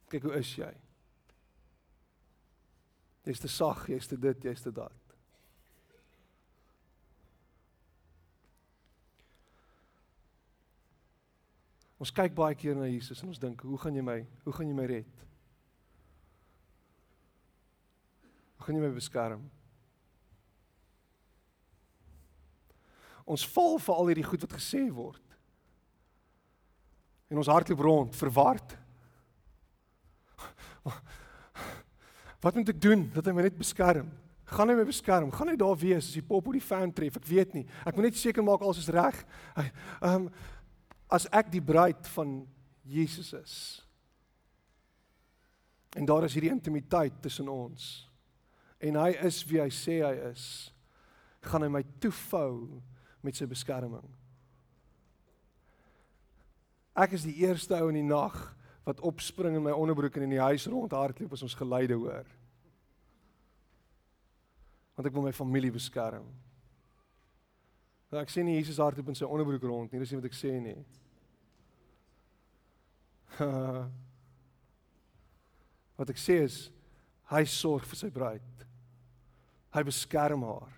[0.08, 0.74] Kyk hoe is jy?
[3.26, 5.01] Jy's te sag, jy's te dit, jy's te dat."
[12.02, 14.68] Ons kyk baie keer na Jesus en ons dink, "Hoe gaan jy my, hoe gaan
[14.68, 15.26] jy my red?
[18.58, 19.49] Hoe gaan jy my beskerm?"
[23.26, 25.22] Ons val vir al hierdie goed wat gesê word.
[27.30, 28.78] En ons hardloop rond verward.
[32.41, 34.10] Wat moet ek doen dat hy my net beskerm?
[34.52, 35.32] Gaan hy my beskerm?
[35.32, 37.16] Gaan hy daar wees as die pop op die fan tref?
[37.22, 37.66] Ek weet nie.
[37.86, 39.26] Ek moet net seker maak alles is reg.
[39.56, 40.32] Ehm um,
[41.12, 42.39] as ek die bruid van
[42.88, 43.55] Jesus is.
[45.99, 48.07] En daar is hierdie intimiteit tussen ons.
[48.80, 50.45] En hy is wie hy sê hy is.
[51.43, 52.80] Gaan hy my toefou
[53.22, 54.07] met sy beskerming.
[56.97, 58.38] Ek is die eerste ou in die nag
[58.88, 62.26] wat opspring in my onderbroek en in die huis rondhardloop as ons geleide hoor.
[64.95, 66.26] Want ek wil my familie beskerm.
[68.12, 70.39] Nou ek sien nie Jesus hardloop in sy onderbroek rond nie, dis nie wat ek
[70.39, 70.80] sê nie.
[75.98, 76.58] wat ek sê is
[77.32, 78.66] hy sorg vir sy bruid.
[79.72, 80.74] Hy beskerm haar.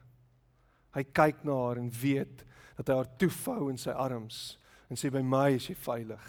[0.94, 2.44] Hy kyk na haar en weet
[2.78, 4.58] dat hy haar toefou in sy arms
[4.92, 6.26] en sê by my is jy veilig.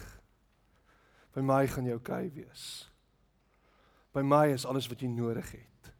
[1.35, 2.65] By my gaan jy oukei wees.
[4.15, 5.91] By my is alles wat jy nodig het.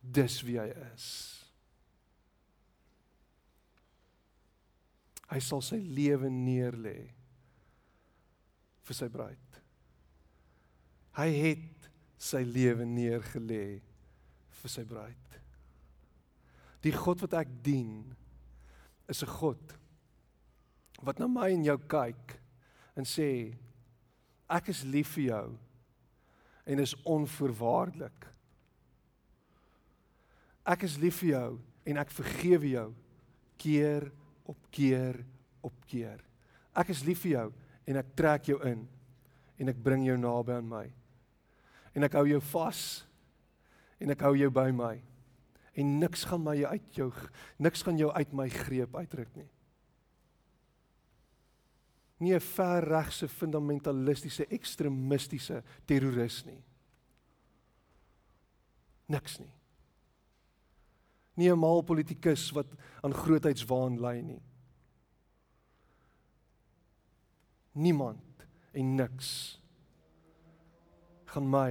[0.00, 1.08] Dis wie hy is.
[5.26, 7.15] Hy sal sy lewe neerlê
[8.86, 9.60] vir sy bruid.
[11.16, 11.88] Hy het
[12.20, 13.80] sy lewe neergelê
[14.60, 15.40] vir sy bruid.
[16.84, 18.14] Die God wat ek dien
[19.08, 19.74] is 'n God
[21.02, 22.38] wat na my en jou kyk
[22.96, 23.54] en sê
[24.48, 25.58] ek is lief vir jou
[26.66, 28.26] en is onvoorwaardelik.
[30.66, 31.50] Ek is lief vir jou
[31.86, 32.94] en ek vergewe jou
[33.60, 34.12] keer
[34.44, 35.20] op keer
[35.62, 36.22] op keer.
[36.74, 37.52] Ek is lief vir jou
[37.86, 38.86] en ek trek jou in
[39.56, 40.86] en ek bring jou naby aan my.
[41.96, 42.80] En ek hou jou vas
[44.02, 44.94] en ek hou jou by my.
[45.76, 47.10] En niks gaan my uit jou
[47.62, 49.48] niks gaan jou uit my greep uitruk nie.
[52.18, 56.62] Nie 'n verregse fundamentalistiese ekstremistiese terroris nie.
[59.08, 59.52] Niks nie.
[61.36, 62.66] Nie 'n mal politikus wat
[63.02, 64.42] aan grootheidswaan lei nie.
[67.76, 69.30] Niemand en niks
[71.32, 71.70] gaan my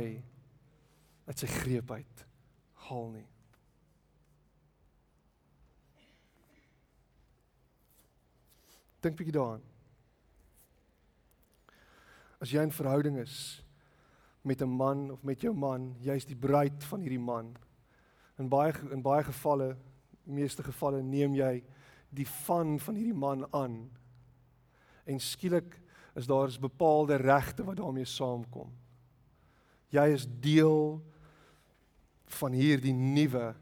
[1.26, 2.26] uit sy greep uit
[2.86, 3.26] haal nie.
[9.02, 9.64] Dink bietjie daaraan.
[12.42, 13.64] As jy in verhouding is
[14.46, 17.56] met 'n man of met jou man, jy's die bruid van hierdie man.
[18.38, 19.78] In baie in baie gevalle,
[20.24, 21.64] meeste gevalle neem jy
[22.10, 23.90] die van van hierdie man aan.
[25.06, 25.82] En skielik
[26.16, 28.72] is daar 'n bepaalde regte wat daarmee saamkom.
[29.90, 31.04] Jy is deel
[32.26, 33.56] van hierdie nuwe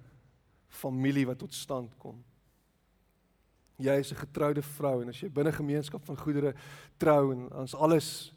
[0.67, 2.23] familie wat tot stand kom.
[3.75, 6.55] Jy is 'n getroude vrou en as jy binne gemeenskap van goedere
[6.97, 8.33] trou en ons alles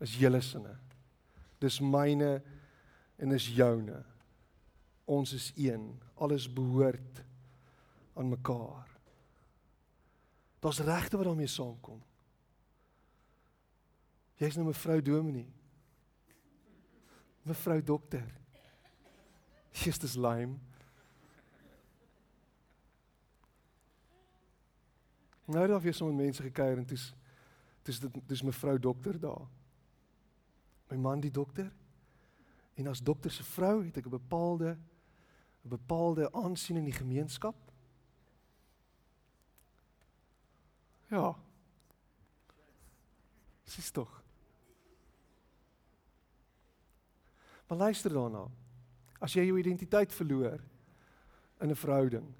[0.00, 0.76] is julle sinne.
[1.58, 2.42] Dis myne
[3.16, 4.04] en is joune.
[5.04, 6.00] Ons is een.
[6.14, 7.24] Alles behoort
[8.14, 8.88] aan mekaar.
[10.60, 12.02] Daar's regte wat daarmee saamkom.
[14.40, 15.48] Jy's nou mevrou Dominee.
[17.44, 18.24] Mevrou dokter.
[19.70, 20.56] Jesus lime.
[25.44, 27.10] Nou daar weer sommer mense gekuier en dis
[27.84, 29.44] dis dit dis mevrou dokter daar.
[30.88, 31.68] My man die dokter.
[32.74, 34.78] En as dokter se vrou het ek 'n bepaalde
[35.64, 37.56] 'n bepaalde aansien in die gemeenskap.
[41.10, 41.36] Ja.
[43.64, 44.19] Dis tog.
[47.70, 48.48] Maar luister daarna.
[49.22, 50.58] As jy jou identiteit verloor
[51.60, 52.34] in 'n verhouding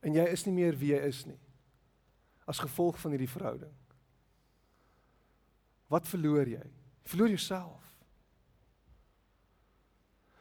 [0.00, 1.38] en jy is nie meer wie jy is nie
[2.44, 3.72] as gevolg van hierdie verhouding.
[5.88, 6.60] Wat verloor jy?
[7.02, 8.04] Jy verloor jouself.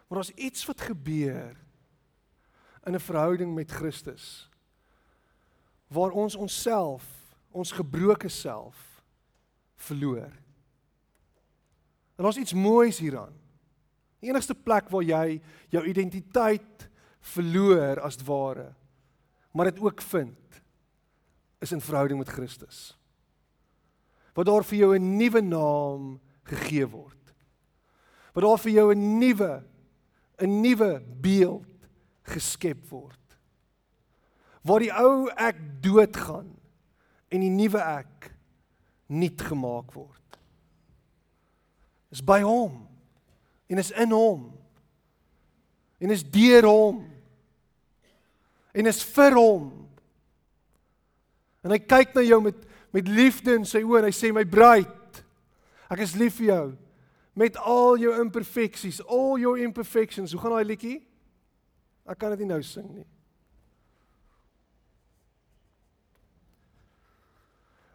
[0.08, 1.56] Maar as iets wat gebeur
[2.86, 4.50] in 'n verhouding met Christus
[5.88, 9.04] waar ons onsself, ons gebroke self
[9.76, 10.32] verloor.
[12.16, 13.43] En ons iets moois hieraan.
[14.24, 15.42] Die enigste plek waar jy
[15.74, 16.86] jou identiteit
[17.34, 18.70] verloor as ware,
[19.52, 20.62] maar dit ook vind
[21.64, 22.94] is in verhouding met Christus.
[24.34, 27.36] Wat daar vir jou 'n nuwe naam gegee word.
[28.34, 29.64] Wat daar vir jou 'n nuwe
[30.40, 31.88] 'n nuwe beeld
[32.24, 33.38] geskep word.
[34.64, 36.56] Waar die ou ek doodgaan
[37.30, 38.36] en die nuwe ek
[39.08, 40.40] nuut gemaak word.
[42.12, 42.93] Is by hom
[43.74, 44.46] en is in hom
[46.04, 47.02] en is deur hom
[48.74, 49.72] en is vir hom
[51.64, 54.44] En hy kyk na jou met met liefde in sy oë en hy sê my
[54.46, 55.22] bruid,
[55.90, 56.66] ek is lief vir jou
[57.34, 60.36] met al jou imperfections, all your imperfections.
[60.36, 61.00] Hoe gaan daai liedjie?
[62.06, 63.08] Ek kan dit nie nou sing nie.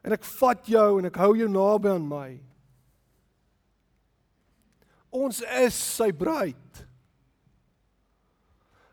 [0.03, 2.27] En ek vat jou en ek hou jou naby aan my.
[5.19, 6.85] Ons is sy bruid.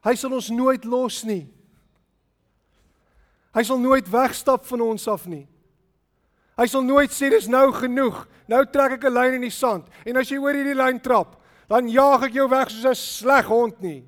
[0.05, 1.45] Hy sal ons nooit los nie.
[3.55, 5.45] Hy sal nooit wegstap van ons af nie.
[6.59, 8.23] Hy sal nooit sê dis nou genoeg.
[8.51, 11.41] Nou trek ek 'n lyn in die sand en as jy oor hierdie lyn trap,
[11.67, 14.05] dan jaag ek jou weg soos 'n sleg hond nie.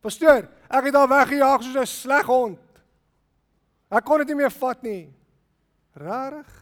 [0.00, 2.58] Pastoor, ek het al weggejaag soos 'n sleg hond.
[3.90, 5.12] Ek kon dit nie meer vat nie.
[5.94, 6.61] Rarig.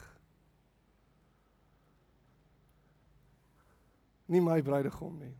[4.30, 5.34] Nie my bruidegom nie.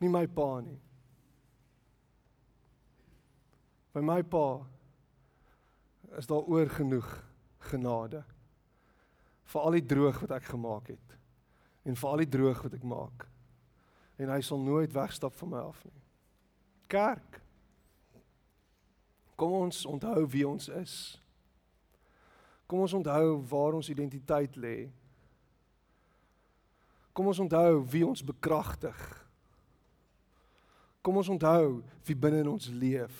[0.00, 0.78] Nie my pa nie.
[3.94, 4.46] By my pa
[6.18, 7.08] is daar oor genoeg
[7.70, 8.24] genade
[9.52, 11.16] vir al die droog wat ek gemaak het
[11.84, 13.26] en vir al die droog wat ek maak.
[14.16, 16.00] En hy sal nooit wegstap van my af nie.
[16.88, 17.40] Kerk.
[19.36, 20.94] Kom ons onthou wie ons is.
[22.70, 24.88] Kom ons onthou waar ons identiteit lê.
[27.14, 28.98] Kom ons onthou wie ons bekragtig.
[31.04, 33.14] Kom ons onthou wie binne in ons leef.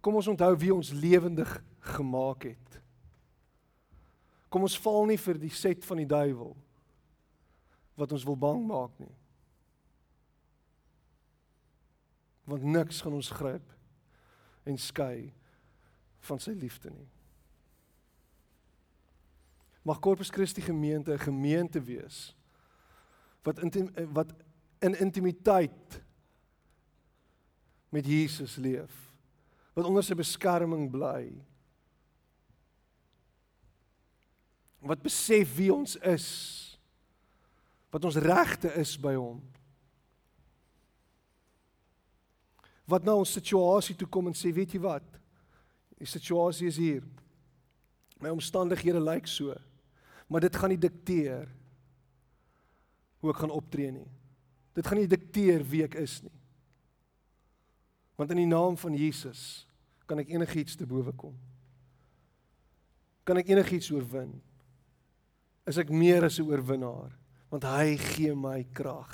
[0.00, 1.52] Kom ons onthou wie ons lewendig
[1.92, 2.80] gemaak het.
[4.48, 6.56] Kom ons val nie vir die set van die duiwel
[8.00, 9.12] wat ons wil bang maak nie.
[12.48, 13.76] Want niks gaan ons gryp
[14.64, 15.28] en skei
[16.24, 17.08] van sy liefde nie.
[19.82, 22.36] Mag Corpus Christi gemeente 'n gemeente wees
[23.42, 24.32] wat intim, wat
[24.78, 26.02] in intimiteit
[27.88, 29.12] met Jesus leef.
[29.72, 31.30] Wat onder sy beskerming bly.
[34.78, 36.28] Wat besef wie ons is.
[37.90, 39.40] Wat ons regte is by hom.
[42.90, 45.06] Wat nou ons situasie toe kom en sê, weet jy wat?
[46.00, 47.04] Die situasie is hier.
[48.20, 49.54] My omstandighede lyk so.
[50.30, 51.48] Maar dit gaan nie dikteer
[53.20, 54.06] hoe ek gaan optree nie.
[54.78, 56.36] Dit gaan nie dikteer wie ek is nie.
[58.16, 59.66] Want in die naam van Jesus
[60.06, 61.34] kan ek enigiets te bowe kom.
[63.26, 64.38] Kan ek enigiets oorwin?
[65.68, 67.20] Is ek meer as 'n oorwinnaar
[67.50, 69.10] want hy gee my krag.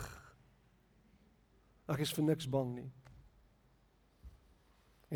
[1.89, 2.91] Ek is vir niks bang nie.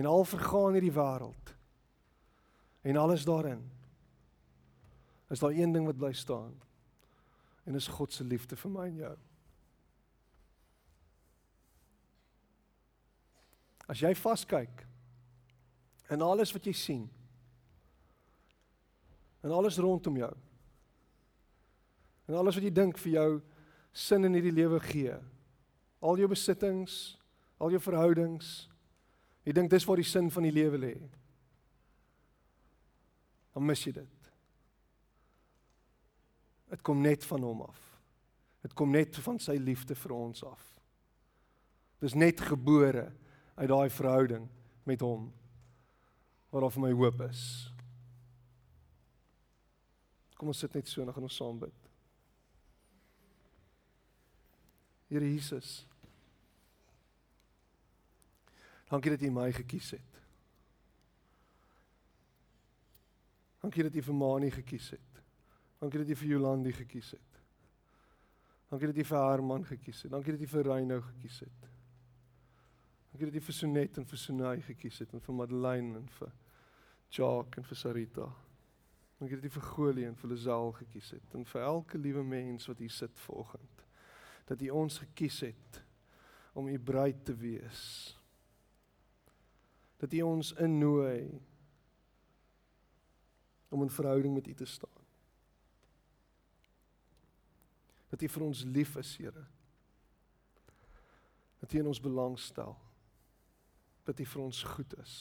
[0.01, 1.55] En al vergaan hierdie wêreld
[2.89, 3.61] en alles daarin
[5.31, 6.55] is daar een ding wat bly staan
[7.65, 9.17] en dis God se liefde vir my en jou.
[13.91, 14.85] As jy vaskyk
[16.11, 17.05] in alles wat jy sien
[19.45, 20.33] en alles rondom jou
[22.31, 23.31] en alles wat jy dink vir jou
[23.93, 25.17] sin in hierdie lewe gee,
[26.01, 27.17] al jou besittings,
[27.59, 28.69] al jou verhoudings,
[29.43, 30.95] jy dink dis waar die sin van die lewe lê.
[33.51, 34.20] Dan mis jy dit.
[36.71, 37.81] Dit kom net van hom af.
[38.63, 40.63] Dit kom net van sy liefde vir ons af.
[42.01, 43.09] Dis net gebore
[43.57, 44.47] uit daai verhouding
[44.89, 45.29] met hom
[46.51, 47.43] waar daar vir my hoop is.
[50.39, 51.89] Kom ons sit net so en dan gaan ons saam bid.
[55.11, 55.81] Here Jesus.
[58.91, 60.19] Dankie dat U my gekies het.
[63.61, 65.23] Dankie dat U vir Mani gekies het.
[65.81, 67.39] Dankie dat U vir Jolandi gekies het.
[68.69, 70.13] Dankie dat U vir Herman gekies het.
[70.13, 71.71] Dankie dat U vir Reynou gekies het.
[73.11, 76.35] Dankie dat U vir Sonet en vir Sonay gekies het en vir Madeleine en vir
[77.09, 78.29] Jacques en vir Sarita.
[79.19, 82.69] Dankie dat U vir Golie en vir Lazel gekies het en vir elke liewe mens
[82.69, 83.85] wat hier sit vanoggend.
[84.53, 85.83] Dat U ons gekies het
[86.53, 87.83] om U bruid te wees.
[89.97, 91.41] Dat U ons innooi
[93.71, 95.00] om in verhouding met U te staan
[98.11, 99.45] dat U vir ons lief is, Here.
[101.61, 102.77] Dat U in ons belang stel.
[104.05, 105.19] Dat U vir ons goed is.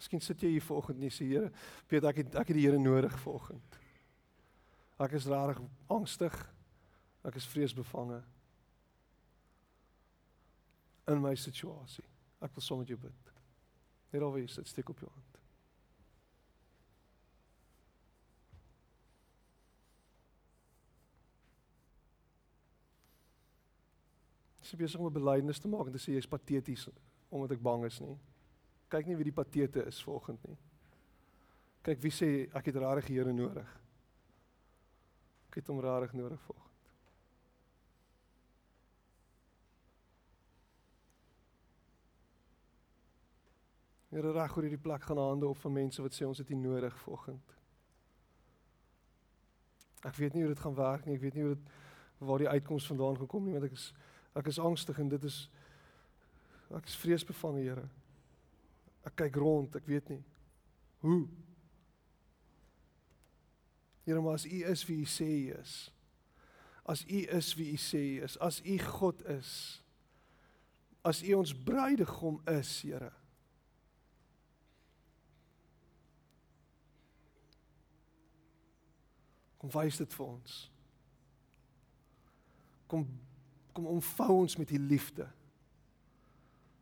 [0.00, 1.52] Miskien sit jy hier vanoggend en sê Here,
[1.88, 3.80] weet ek het, ek het die Here nodig vanoggend.
[5.00, 6.36] Ek is rarig angstig.
[7.24, 8.22] Ek is vreesbevange
[11.10, 12.06] in my situasie.
[12.40, 13.32] Ek wil saam met jou bid.
[14.12, 15.29] Net alweer sit steek op jou hand.
[24.72, 26.88] Is besig om 'n belydenis te maak en te sê jy's pateties
[27.30, 28.18] omdat ek bang is nie.
[28.88, 30.56] Kyk nie wie die patete is volgend nie.
[31.82, 33.68] Kyk wie sê ek het rarig Here nodig.
[35.48, 36.66] Ek het hom rarig nodig volgend.
[44.10, 46.54] Here reg oor hierdie plek gaan hande op van mense wat sê ons het U
[46.54, 47.56] nodig volgend.
[50.02, 51.14] Ek weet nie hoe dit gaan werk nie.
[51.14, 51.70] Ek weet nie hoe dit
[52.18, 53.92] waar die uitkoms vandaan gekom nie want ek is
[54.38, 55.48] Ek is angstig en dit is
[56.70, 57.88] ek is vreesbevange, Here.
[59.06, 60.22] Ek kyk rond, ek weet nie
[61.00, 61.28] hoe.
[64.04, 65.92] Here, maar as U is wie U sê U is.
[66.84, 69.52] As U is wie U sê U is, as U God is.
[71.04, 73.12] As U ons bruidegom is, Here.
[79.60, 80.60] Kom wys dit vir ons.
[82.88, 83.04] Kom
[83.80, 85.28] kom omvou ons met u liefde.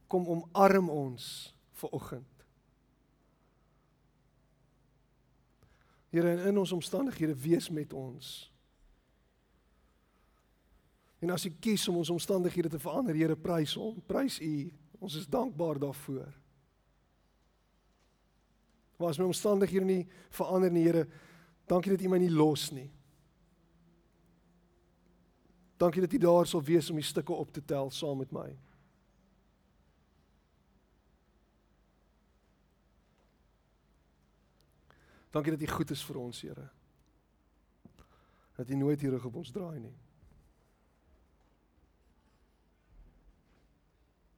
[0.07, 2.35] Kom omarm ons ver oggend.
[6.11, 8.51] Here in ons omstandighede wees met ons.
[11.19, 14.01] En as u kies om ons omstandighede te verander, Here, prys hom.
[14.07, 14.71] Prys u.
[14.99, 16.33] Ons is dankbaar daarvoor.
[18.99, 21.07] Maar as my omstandighede nie verander nie, Here,
[21.67, 22.89] dankie dat u my nie los nie.
[25.79, 28.49] Dankie dat U daar sal wees om die stukke op te tel saam met my.
[35.31, 36.69] Dankie dat U goed is vir ons, Here.
[38.57, 39.95] Dat U nooit hier rug op ons draai nie.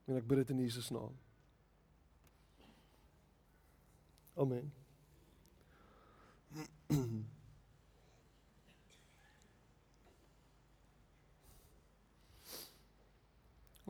[0.05, 1.17] En ek bid dit in Jesus naam.
[4.37, 4.73] Amen.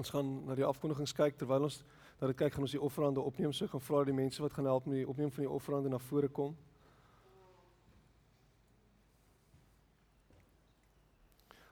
[0.00, 1.82] Ons gaan na die afkondigings kyk terwyl ons
[2.20, 3.52] na dit kyk gaan ons die offerande opneem.
[3.52, 6.00] So gaan vra die mense wat gaan help met die opneem van die offerande na
[6.00, 6.54] vore kom.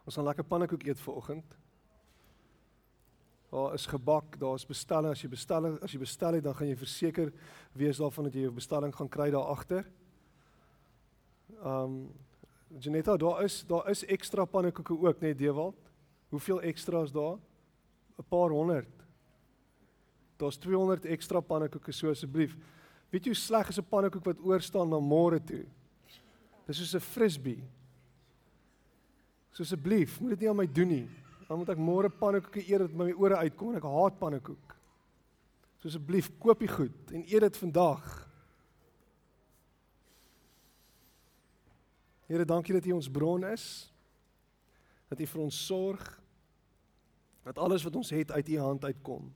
[0.04, 1.56] Ons gaan lekker pannekoek eet vir oggend.
[3.48, 5.16] Daar is gebak, daar is bestelling.
[5.16, 7.32] As jy bestel as jy bestel het, dan gaan jy verseker
[7.80, 9.88] wees daarvan dat jy jou bestelling gaan kry daar agter.
[11.64, 12.00] Um
[12.68, 15.92] Janetta, daar is daar is ekstra pannekoeke ook, net Dewald.
[16.28, 17.38] Hoeveel ekstra is daar?
[18.18, 18.98] 'n Paar honderd.
[20.36, 22.56] Daar's 200 ekstra pannekoeke so asseblief.
[23.10, 25.66] Weet jy hoe sleg is 'n pannekoek wat oor staan na môre toe?
[26.66, 27.64] Dis soos 'n frisbee.
[29.50, 31.08] So asseblief, moet dit nie aan my doen nie.
[31.48, 34.76] Dan moet ek môre pannekoeke eet dat my ore uitkom en ek haat pannekoek.
[35.78, 38.28] So asseblief, koop die goed en eet dit vandag.
[42.26, 43.92] Here, dankie dat U ons bron is.
[45.08, 46.17] Dat U vir ons sorg.
[47.48, 49.34] Dat alles wat ons het uit U hand uitkom.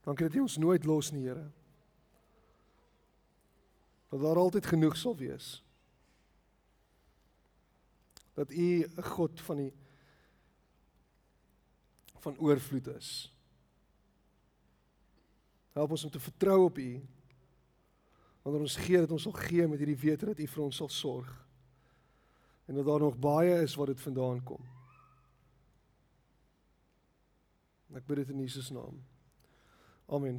[0.00, 1.50] Dankie dat U ons nooit los nie, Here.
[4.08, 5.62] Dat daar altyd genoeg sal wees.
[8.34, 9.72] Dat U 'n God van die
[12.18, 13.32] van oorvloed is.
[15.72, 17.06] Help ons om te vertrou op U
[18.42, 20.88] wanneer ons gee dat ons sal gee met hierdie wete dat U vir ons sal
[20.88, 21.45] sorg.
[22.66, 24.60] En dat daar nog baie is wat dit vandaan kom.
[27.94, 28.98] Ek bid dit in Jesus naam.
[30.06, 30.34] Amen.